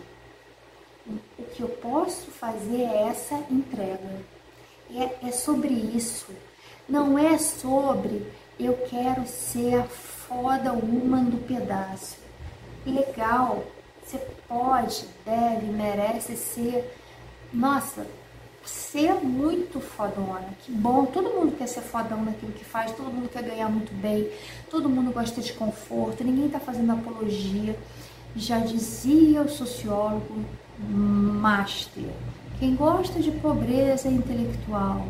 o 1.38 1.42
que 1.42 1.62
eu 1.62 1.68
posso 1.68 2.30
fazer 2.30 2.82
é 2.82 3.08
essa 3.08 3.36
entrega. 3.50 4.24
É, 4.94 5.28
é 5.28 5.32
sobre 5.32 5.72
isso. 5.72 6.26
Não 6.88 7.18
é 7.18 7.36
sobre 7.38 8.26
eu 8.58 8.74
quero 8.88 9.26
ser 9.26 9.74
a 9.74 9.84
foda 9.84 10.72
woman 10.72 11.24
do 11.24 11.46
pedaço. 11.46 12.16
Legal, 12.86 13.64
você 14.04 14.18
pode, 14.48 15.04
deve, 15.24 15.66
merece 15.66 16.36
ser. 16.36 16.96
Nossa, 17.52 18.06
ser 18.68 19.14
muito 19.14 19.80
fodona. 19.80 20.48
Que 20.64 20.72
bom, 20.72 21.06
todo 21.06 21.30
mundo 21.30 21.56
quer 21.56 21.66
ser 21.66 21.82
fodão 21.82 22.24
naquilo 22.24 22.52
que 22.52 22.64
faz, 22.64 22.92
todo 22.92 23.12
mundo 23.12 23.28
quer 23.28 23.42
ganhar 23.42 23.68
muito 23.68 23.92
bem, 23.94 24.28
todo 24.70 24.88
mundo 24.88 25.12
gosta 25.12 25.40
de 25.40 25.52
conforto, 25.52 26.24
ninguém 26.24 26.46
está 26.46 26.60
fazendo 26.60 26.92
apologia. 26.92 27.76
Já 28.34 28.58
dizia 28.58 29.42
o 29.42 29.48
sociólogo 29.48 30.44
master. 30.78 32.04
Quem 32.58 32.74
gosta 32.74 33.20
de 33.20 33.30
pobreza 33.30 34.08
intelectual. 34.08 35.06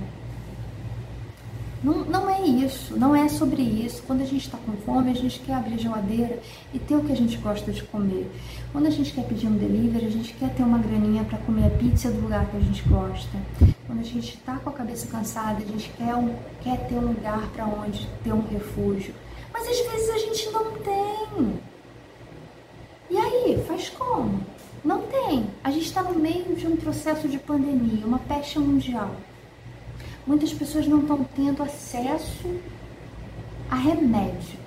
Não, 1.87 2.05
não 2.05 2.29
é 2.29 2.41
isso, 2.43 2.99
não 2.99 3.15
é 3.15 3.29
sobre 3.29 3.63
isso. 3.63 4.03
Quando 4.09 4.21
a 4.21 4.25
gente 4.25 4.47
está 4.47 4.59
com 4.59 4.73
fome, 4.79 5.09
a 5.09 5.15
gente 5.15 5.39
quer 5.39 5.55
abrir 5.55 5.79
geladeira 5.79 6.41
e 6.75 6.81
ter 6.81 6.97
o 6.97 7.05
que 7.05 7.13
a 7.13 7.17
gente 7.17 7.37
gosta 7.37 7.71
de 7.71 7.81
comer. 7.85 8.29
Quando 8.73 8.87
a 8.87 8.91
gente 8.91 9.13
quer 9.13 9.23
pedir 9.23 9.47
um 9.47 9.57
delivery, 9.57 10.07
a 10.07 10.11
gente 10.11 10.35
quer 10.35 10.53
ter 10.53 10.65
uma 10.65 10.79
graninha 10.79 11.23
para 11.23 11.39
comer 11.39 11.69
a 11.69 11.71
pizza 11.71 12.11
do 12.11 12.23
lugar 12.23 12.45
que 12.47 12.57
a 12.57 12.61
gente 12.61 12.83
gosta. 12.89 13.39
Quando 13.87 14.01
a 14.01 14.03
gente 14.03 14.35
está 14.35 14.57
com 14.57 14.69
a 14.69 14.73
cabeça 14.73 15.07
cansada, 15.07 15.63
a 15.63 15.65
gente 15.65 15.89
quer, 15.91 16.17
um, 16.17 16.35
quer 16.61 16.89
ter 16.89 16.97
um 16.97 17.07
lugar 17.07 17.49
para 17.53 17.67
onde 17.67 18.05
ter 18.25 18.33
um 18.33 18.43
refúgio. 18.49 19.15
Mas 19.53 19.69
às 19.69 19.79
vezes 19.79 20.11
a 20.11 20.19
gente 20.19 20.51
não 20.51 20.73
tem. 20.79 21.53
E 23.11 23.17
aí, 23.17 23.65
faz 23.65 23.91
como? 23.91 24.41
Não 24.85 25.03
tem. 25.03 25.47
A 25.63 25.71
gente 25.71 25.87
está 25.87 26.03
no 26.03 26.19
meio 26.19 26.57
de 26.57 26.67
um 26.67 26.75
processo 26.75 27.29
de 27.29 27.39
pandemia, 27.39 28.05
uma 28.05 28.19
peste 28.19 28.59
mundial. 28.59 29.15
Muitas 30.27 30.53
pessoas 30.53 30.89
não 30.89 31.03
estão 31.03 31.23
tendo 31.37 31.63
acesso 31.63 32.61
a 33.71 33.77
remédio, 33.77 34.59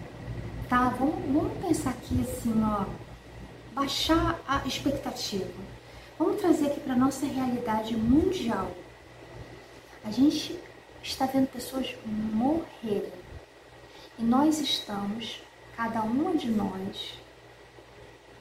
tá? 0.69 0.87
Vamos, 0.87 1.15
vamos 1.33 1.57
pensar 1.57 1.89
aqui 1.89 2.21
assim, 2.21 2.53
ó, 2.63 2.85
baixar 3.73 4.39
a 4.47 4.65
expectativa. 4.65 5.51
Vamos 6.17 6.39
trazer 6.39 6.67
aqui 6.67 6.79
para 6.79 6.95
nossa 6.95 7.25
realidade 7.25 7.93
mundial. 7.97 8.71
A 10.05 10.11
gente 10.11 10.57
está 11.03 11.25
vendo 11.25 11.47
pessoas 11.47 11.93
morrerem 12.05 13.11
e 14.17 14.23
nós 14.23 14.61
estamos, 14.61 15.41
cada 15.75 16.01
uma 16.03 16.37
de 16.37 16.49
nós, 16.49 17.19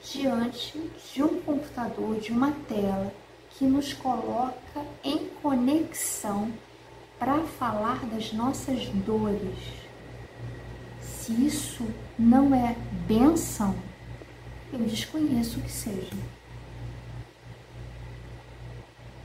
diante 0.05 0.89
de 1.13 1.23
um 1.25 1.41
computador, 1.41 2.21
de 2.21 2.31
uma 2.31 2.53
tela 2.69 3.13
que 3.51 3.65
nos 3.65 3.93
coloca 3.93 4.85
em 5.03 5.29
conexão 5.43 6.53
para 7.19 7.43
falar 7.43 8.05
das 8.07 8.33
nossas 8.33 8.87
dores. 8.89 9.59
Se 11.01 11.33
isso 11.33 11.87
não 12.19 12.55
é 12.55 12.77
benção, 13.07 13.75
eu 14.73 14.79
desconheço 14.81 15.61
que 15.61 15.71
seja. 15.71 16.17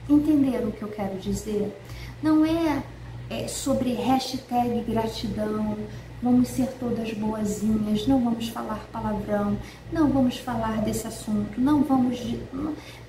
Entenderam 0.09 0.69
o 0.69 0.71
que 0.71 0.81
eu 0.81 0.89
quero 0.89 1.17
dizer? 1.17 1.73
Não 2.21 2.45
é 2.45 2.83
é, 3.29 3.47
sobre 3.47 3.93
hashtag 3.93 4.83
gratidão, 4.83 5.77
vamos 6.23 6.47
ser 6.47 6.67
todas 6.79 7.11
boazinhas, 7.13 8.07
não 8.07 8.23
vamos 8.23 8.47
falar 8.47 8.79
palavrão, 8.93 9.57
não 9.91 10.07
vamos 10.07 10.37
falar 10.37 10.81
desse 10.81 11.05
assunto, 11.05 11.59
não 11.59 11.83
vamos. 11.83 12.17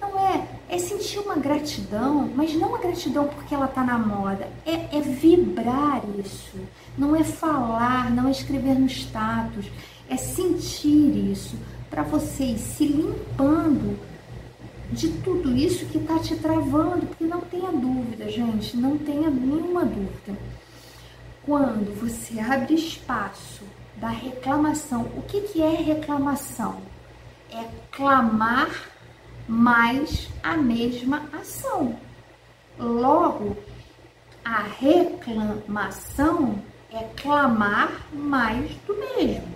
Não 0.01 0.19
é. 0.19 0.47
É 0.69 0.79
sentir 0.79 1.21
uma 1.21 1.37
gratidão, 1.37 2.29
mas 2.35 2.55
não 2.55 2.71
uma 2.71 2.79
gratidão 2.79 3.29
porque 3.29 3.55
ela 3.55 3.67
está 3.67 3.85
na 3.85 3.97
moda. 3.97 4.49
É, 4.67 4.97
é 4.97 5.01
vibrar 5.01 6.03
isso. 6.19 6.59
Não 6.99 7.15
é 7.15 7.23
falar, 7.23 8.11
não 8.11 8.27
é 8.27 8.33
escrever 8.33 8.75
no 8.75 8.87
status. 8.87 9.67
É 10.11 10.17
sentir 10.17 11.31
isso 11.31 11.57
para 11.89 12.03
vocês 12.03 12.61
se 12.61 12.85
limpando 12.85 13.97
de 14.91 15.09
tudo 15.09 15.57
isso 15.57 15.87
que 15.87 15.99
está 15.99 16.19
te 16.19 16.35
travando, 16.37 17.07
porque 17.07 17.25
não 17.25 17.41
tenha 17.41 17.71
dúvida, 17.71 18.29
gente, 18.29 18.77
não 18.77 18.99
tenha 18.99 19.31
nenhuma 19.31 19.85
dúvida 19.85 20.37
quando 21.47 21.95
você 22.01 22.41
abre 22.41 22.75
espaço 22.75 23.63
da 23.97 24.09
reclamação, 24.09 25.03
o 25.17 25.23
que, 25.23 25.43
que 25.43 25.63
é 25.63 25.71
reclamação? 25.71 26.79
É 27.53 27.65
clamar 27.93 28.71
mais 29.47 30.29
a 30.43 30.57
mesma 30.57 31.23
ação. 31.39 31.97
Logo, 32.79 33.57
a 34.45 34.63
reclamação 34.63 36.59
é 36.91 37.05
clamar 37.17 38.07
mais 38.13 38.71
do 38.87 38.95
mesmo. 38.97 39.55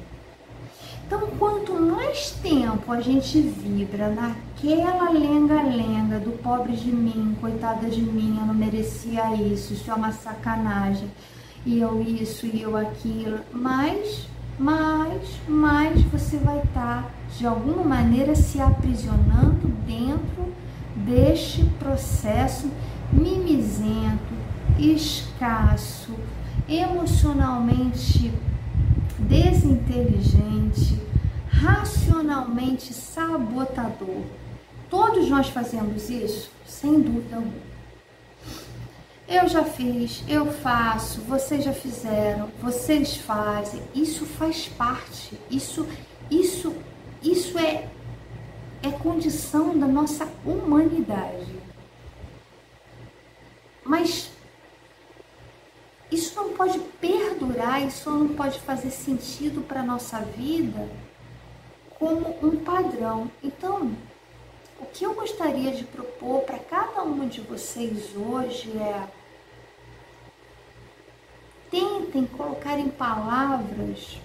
Então, 1.07 1.27
quanto 1.39 1.73
mais 1.73 2.33
tempo 2.33 2.93
a 2.93 3.01
gente 3.01 3.41
vibra 3.41 4.11
naquela 4.11 5.11
lenga-lenga 5.11 6.19
do 6.19 6.33
pobre 6.43 6.77
de 6.77 6.93
mim, 6.93 7.35
coitada 7.41 7.89
de 7.89 8.03
mim, 8.03 8.37
eu 8.39 8.47
não 8.47 8.55
merecia 8.55 9.35
isso, 9.35 9.73
isso 9.73 9.91
é 9.91 9.95
uma 9.95 10.13
sacanagem 10.13 11.11
e 11.65 11.81
eu 11.81 12.03
isso 12.03 12.47
e 12.47 12.63
eu 12.63 12.77
aquilo, 12.77 13.41
mas, 13.53 14.27
mais, 14.59 15.29
mais 15.47 16.03
você 16.03 16.37
vai 16.39 16.59
estar 16.59 17.03
tá, 17.03 17.11
de 17.37 17.47
alguma 17.47 17.85
maneira 17.85 18.35
se 18.35 18.61
aprisionando 18.61 19.69
dentro 19.87 20.53
deste 20.97 21.65
processo 21.79 22.71
mimizento, 23.13 24.35
escasso, 24.79 26.15
emocionalmente 26.69 28.33
desinteligente, 29.19 31.01
racionalmente 31.49 32.95
sabotador. 32.95 34.23
Todos 34.89 35.29
nós 35.29 35.49
fazemos 35.49 36.09
isso, 36.09 36.51
sem 36.65 37.01
dúvida 37.01 37.37
alguma. 37.37 37.68
Eu 39.29 39.47
já 39.47 39.63
fiz, 39.63 40.25
eu 40.27 40.47
faço, 40.47 41.21
vocês 41.21 41.63
já 41.63 41.75
fizeram, 41.75 42.51
vocês 42.63 43.19
fazem. 43.19 43.83
Isso 43.95 44.25
faz 44.25 44.69
parte. 44.69 45.39
Isso, 45.51 45.87
isso, 46.31 46.75
isso 47.23 47.59
é 47.59 47.91
é 48.83 48.91
condição 48.91 49.79
da 49.79 49.87
nossa 49.87 50.27
humanidade. 50.45 51.59
Mas 53.85 54.31
isso 56.11 56.35
não 56.37 56.53
pode 56.55 56.79
perdurar, 57.01 57.87
isso 57.87 58.11
não 58.11 58.29
pode 58.29 58.59
fazer 58.61 58.91
sentido 58.91 59.61
para 59.61 59.81
a 59.81 59.85
nossa 59.85 60.21
vida 60.21 60.89
como 61.99 62.35
um 62.43 62.57
padrão. 62.65 63.31
Então, 63.43 63.93
o 64.81 64.87
que 64.87 65.05
eu 65.05 65.13
gostaria 65.15 65.73
de 65.73 65.85
propor 65.85 66.43
para 66.43 66.59
cada 66.59 67.03
um 67.03 67.27
de 67.27 67.41
vocês 67.41 68.15
hoje 68.17 68.71
é 68.79 69.18
tentem 71.71 72.27
colocar 72.27 72.79
em 72.79 72.89
palavras 72.89 74.19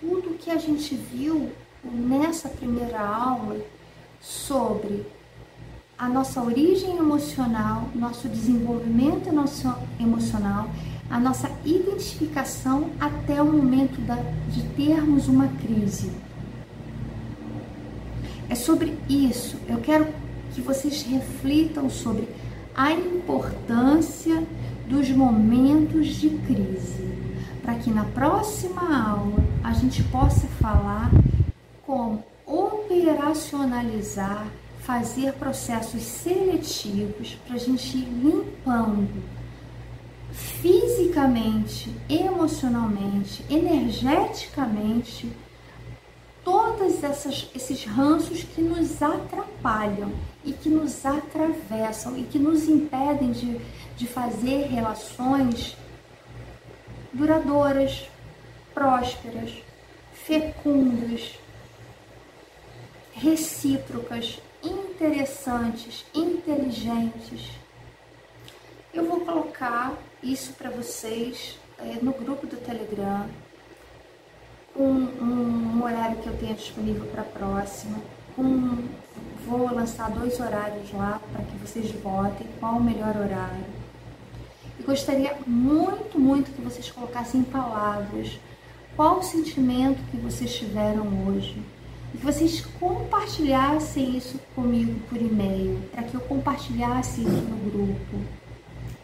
tudo 0.00 0.30
o 0.30 0.34
que 0.34 0.50
a 0.50 0.58
gente 0.58 0.94
viu 0.94 1.50
nessa 1.82 2.48
primeira 2.48 3.00
aula 3.00 3.56
sobre 4.20 5.04
a 5.98 6.08
nossa 6.08 6.40
origem 6.40 6.96
emocional, 6.96 7.88
nosso 7.94 8.28
desenvolvimento 8.28 9.28
emocional, 9.98 10.70
a 11.10 11.18
nossa 11.18 11.50
identificação 11.64 12.90
até 13.00 13.42
o 13.42 13.46
momento 13.46 13.98
de 14.50 14.62
termos 14.70 15.26
uma 15.26 15.48
crise. 15.48 16.12
É 18.48 18.54
sobre 18.54 18.96
isso. 19.08 19.56
Eu 19.68 19.78
quero 19.80 20.06
que 20.54 20.60
vocês 20.60 21.02
reflitam 21.02 21.90
sobre 21.90 22.28
a 22.74 22.92
importância 22.92 24.46
dos 24.88 25.10
momentos 25.10 26.16
de 26.16 26.30
crise, 26.30 27.06
para 27.62 27.74
que 27.74 27.90
na 27.90 28.04
próxima 28.04 29.10
aula 29.10 29.44
a 29.62 29.74
gente 29.74 30.02
possa 30.04 30.46
falar 30.60 31.10
como 31.86 32.24
operacionalizar, 32.46 34.46
fazer 34.80 35.34
processos 35.34 36.02
seletivos 36.02 37.36
para 37.46 37.56
a 37.56 37.58
gente 37.58 37.98
ir 37.98 38.08
limpando 38.08 39.22
fisicamente, 40.32 41.94
emocionalmente, 42.08 43.44
energeticamente 43.50 45.28
todos 46.44 47.02
esses 47.54 47.84
ranços 47.84 48.42
que 48.42 48.60
nos 48.60 49.02
atrapalham 49.02 50.12
e 50.44 50.52
que 50.52 50.68
nos 50.68 51.04
atravessam 51.04 52.16
e 52.16 52.24
que 52.24 52.38
nos 52.38 52.68
impedem 52.68 53.32
de, 53.32 53.60
de 53.96 54.06
fazer 54.06 54.66
relações 54.66 55.76
duradouras, 57.12 58.08
prósperas, 58.72 59.52
fecundas, 60.12 61.38
recíprocas, 63.12 64.40
interessantes, 64.62 66.04
inteligentes. 66.14 67.50
Eu 68.94 69.06
vou 69.06 69.20
colocar 69.20 69.94
isso 70.22 70.52
para 70.54 70.70
vocês 70.70 71.58
é, 71.78 71.98
no 72.02 72.12
grupo 72.12 72.46
do 72.46 72.56
Telegram 72.56 73.28
um, 74.78 75.78
um 75.78 75.82
horário 75.82 76.16
que 76.18 76.28
eu 76.28 76.36
tenha 76.36 76.54
disponível 76.54 77.04
para 77.06 77.22
a 77.22 77.24
próxima. 77.24 77.98
Vou 79.46 79.74
lançar 79.74 80.10
dois 80.10 80.38
horários 80.38 80.92
lá 80.92 81.20
para 81.32 81.42
que 81.44 81.56
vocês 81.56 81.90
votem 81.90 82.46
qual 82.60 82.76
o 82.76 82.82
melhor 82.82 83.16
horário. 83.16 83.64
E 84.78 84.82
gostaria 84.82 85.34
muito, 85.46 86.18
muito 86.18 86.52
que 86.52 86.62
vocês 86.62 86.90
colocassem 86.90 87.40
em 87.40 87.44
palavras 87.44 88.38
qual 88.94 89.18
o 89.18 89.22
sentimento 89.22 89.98
que 90.10 90.16
vocês 90.16 90.54
tiveram 90.54 91.06
hoje. 91.26 91.60
E 92.14 92.18
que 92.18 92.24
vocês 92.24 92.64
compartilhassem 92.80 94.16
isso 94.16 94.40
comigo 94.54 94.98
por 95.08 95.20
e-mail, 95.20 95.78
para 95.92 96.02
que 96.04 96.14
eu 96.14 96.20
compartilhasse 96.22 97.20
isso 97.20 97.42
no 97.42 97.70
grupo. 97.70 98.18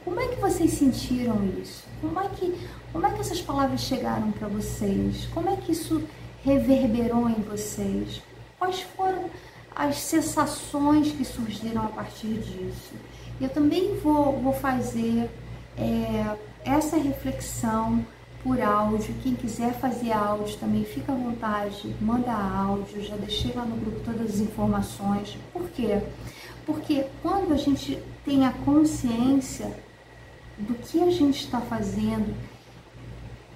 Como 0.05 0.21
é 0.21 0.29
que 0.29 0.41
vocês 0.41 0.71
sentiram 0.73 1.39
isso? 1.61 1.85
Como 2.01 2.19
é 2.19 2.29
que 2.29 2.55
como 2.95 3.09
é 3.09 3.11
que 3.11 3.23
essas 3.23 3.43
palavras 3.43 3.81
chegaram 3.81 4.31
para 4.31 4.47
vocês? 4.47 5.27
Como 5.35 5.51
é 5.51 5.57
que 5.57 5.73
isso 5.73 6.01
reverberou 6.45 7.29
em 7.29 7.43
vocês? 7.43 8.23
Quais 8.57 8.83
foram 8.83 9.29
as 9.75 9.97
sensações 9.97 11.11
que 11.11 11.25
surgiram 11.25 11.87
a 11.87 11.89
partir 11.89 12.35
disso? 12.35 12.93
Eu 13.41 13.49
também 13.49 13.97
vou, 13.97 14.41
vou 14.41 14.53
fazer 14.53 15.29
é, 15.77 16.37
essa 16.65 16.97
reflexão 16.97 18.07
por 18.45 18.61
áudio. 18.63 19.13
Quem 19.25 19.35
quiser 19.35 19.75
fazer 19.75 20.13
áudio 20.13 20.57
também 20.59 20.85
fica 20.85 21.11
à 21.11 21.17
vontade, 21.17 21.93
manda 22.01 22.31
áudio. 22.33 23.03
Já 23.03 23.17
deixei 23.17 23.53
lá 23.55 23.65
no 23.65 23.75
grupo 23.75 23.99
todas 24.05 24.35
as 24.35 24.39
informações. 24.39 25.37
Por 25.53 25.69
quê? 25.71 26.01
Porque 26.65 27.07
quando 27.21 27.55
a 27.55 27.57
gente 27.57 27.99
tem 28.25 28.47
a 28.47 28.53
consciência 28.53 29.77
do 30.57 30.75
que 30.75 31.03
a 31.03 31.11
gente 31.11 31.41
está 31.41 31.61
fazendo 31.61 32.54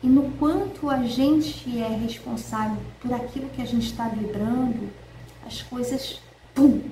e 0.02 0.06
no 0.06 0.30
quanto 0.32 0.88
a 0.88 1.02
gente 1.02 1.80
é 1.80 1.88
responsável 1.88 2.80
por 3.00 3.12
aquilo 3.12 3.48
que 3.50 3.60
a 3.60 3.64
gente 3.64 3.86
está 3.86 4.08
vibrando, 4.08 4.90
as 5.44 5.62
coisas 5.62 6.20
pum, 6.54 6.82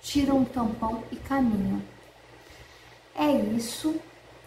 tiram 0.00 0.42
o 0.42 0.46
tampão 0.46 1.02
e 1.10 1.16
caminham. 1.16 1.82
É 3.14 3.30
isso. 3.30 3.96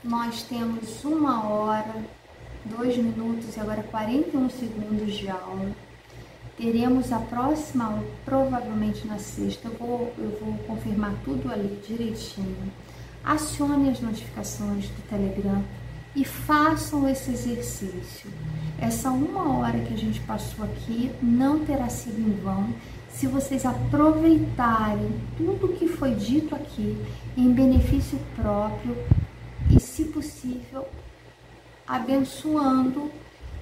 Nós 0.03 0.43
temos 0.43 1.03
uma 1.03 1.49
hora, 1.49 1.95
dois 2.63 2.95
minutos 2.95 3.57
e 3.57 3.59
agora 3.59 3.83
41 3.83 4.49
segundos 4.49 5.15
de 5.15 5.29
aula. 5.29 5.71
Teremos 6.57 7.11
a 7.11 7.19
próxima 7.19 7.85
aula, 7.85 8.05
provavelmente 8.23 9.05
na 9.05 9.17
sexta. 9.19 9.67
Eu 9.67 9.77
vou, 9.77 10.13
eu 10.17 10.37
vou 10.39 10.57
confirmar 10.59 11.13
tudo 11.25 11.51
ali 11.51 11.81
direitinho. 11.85 12.71
Acione 13.23 13.89
as 13.89 13.99
notificações 13.99 14.87
do 14.87 15.09
Telegram 15.09 15.63
e 16.15 16.23
façam 16.23 17.07
esse 17.09 17.31
exercício. 17.31 18.29
Essa 18.79 19.09
uma 19.09 19.57
hora 19.57 19.79
que 19.79 19.93
a 19.93 19.97
gente 19.97 20.19
passou 20.21 20.65
aqui 20.65 21.11
não 21.21 21.65
terá 21.65 21.89
sido 21.89 22.19
em 22.19 22.33
vão 22.41 22.73
se 23.09 23.27
vocês 23.27 23.65
aproveitarem 23.65 25.09
tudo 25.37 25.69
que 25.69 25.87
foi 25.87 26.13
dito 26.15 26.53
aqui 26.53 26.97
em 27.37 27.51
benefício 27.51 28.19
próprio 28.35 28.95
e, 29.69 29.79
se 29.79 30.05
possível, 30.05 30.85
abençoando 31.87 33.09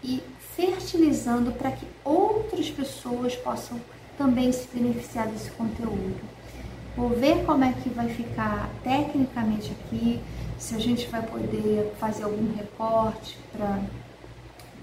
e 0.04 0.22
fertilizando 0.56 1.52
para 1.52 1.72
que 1.72 1.86
outras 2.04 2.70
pessoas 2.70 3.36
possam 3.36 3.80
também 4.18 4.52
se 4.52 4.68
beneficiar 4.74 5.28
desse 5.28 5.52
conteúdo. 5.52 6.22
Vou 6.96 7.10
ver 7.10 7.44
como 7.46 7.64
é 7.64 7.74
que 7.74 7.90
vai 7.90 8.10
ficar 8.10 8.70
tecnicamente 8.84 9.72
aqui, 9.72 10.20
se 10.64 10.76
a 10.76 10.80
gente 10.80 11.08
vai 11.08 11.22
poder 11.22 11.94
fazer 12.00 12.24
algum 12.24 12.56
recorte 12.56 13.38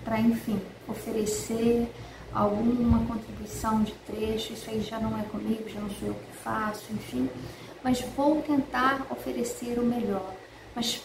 para, 0.04 0.20
enfim, 0.20 0.60
oferecer 0.86 1.90
alguma 2.34 3.06
contribuição 3.06 3.82
de 3.82 3.92
trecho. 4.06 4.52
Isso 4.52 4.68
aí 4.68 4.82
já 4.82 5.00
não 5.00 5.18
é 5.18 5.22
comigo, 5.22 5.66
já 5.70 5.80
não 5.80 5.88
sou 5.88 6.08
eu 6.08 6.14
que 6.14 6.36
faço, 6.44 6.92
enfim. 6.92 7.30
Mas 7.82 8.02
vou 8.14 8.42
tentar 8.42 9.06
oferecer 9.10 9.78
o 9.78 9.82
melhor. 9.82 10.34
Mas, 10.76 11.00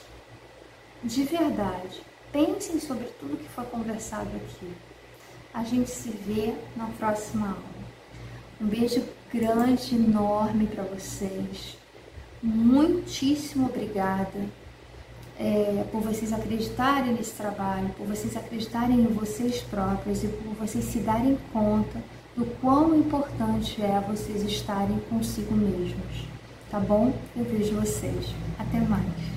de 1.01 1.23
verdade, 1.23 2.01
pensem 2.33 2.77
sobre 2.77 3.05
tudo 3.17 3.37
que 3.37 3.47
foi 3.47 3.63
conversado 3.67 4.29
aqui. 4.35 4.73
A 5.53 5.63
gente 5.63 5.89
se 5.89 6.09
vê 6.09 6.53
na 6.75 6.87
próxima 6.99 7.47
aula. 7.47 7.85
Um 8.59 8.67
beijo 8.67 9.01
grande, 9.33 9.95
enorme 9.95 10.67
para 10.67 10.83
vocês. 10.83 11.77
Muitíssimo 12.43 13.67
obrigada 13.67 14.64
é, 15.39 15.85
por 15.91 16.01
vocês 16.01 16.31
acreditarem 16.31 17.13
nesse 17.13 17.31
trabalho, 17.31 17.89
por 17.97 18.07
vocês 18.07 18.35
acreditarem 18.35 18.99
em 18.99 19.07
vocês 19.07 19.61
próprios 19.61 20.23
e 20.23 20.27
por 20.27 20.53
vocês 20.55 20.85
se 20.85 20.99
darem 20.99 21.37
conta 21.51 22.01
do 22.35 22.45
quão 22.61 22.95
importante 22.95 23.81
é 23.81 23.99
vocês 24.07 24.43
estarem 24.43 24.99
consigo 25.09 25.55
mesmos. 25.55 26.27
Tá 26.69 26.79
bom? 26.79 27.13
Eu 27.35 27.45
vejo 27.45 27.75
vocês. 27.75 28.33
Até 28.59 28.79
mais. 28.79 29.35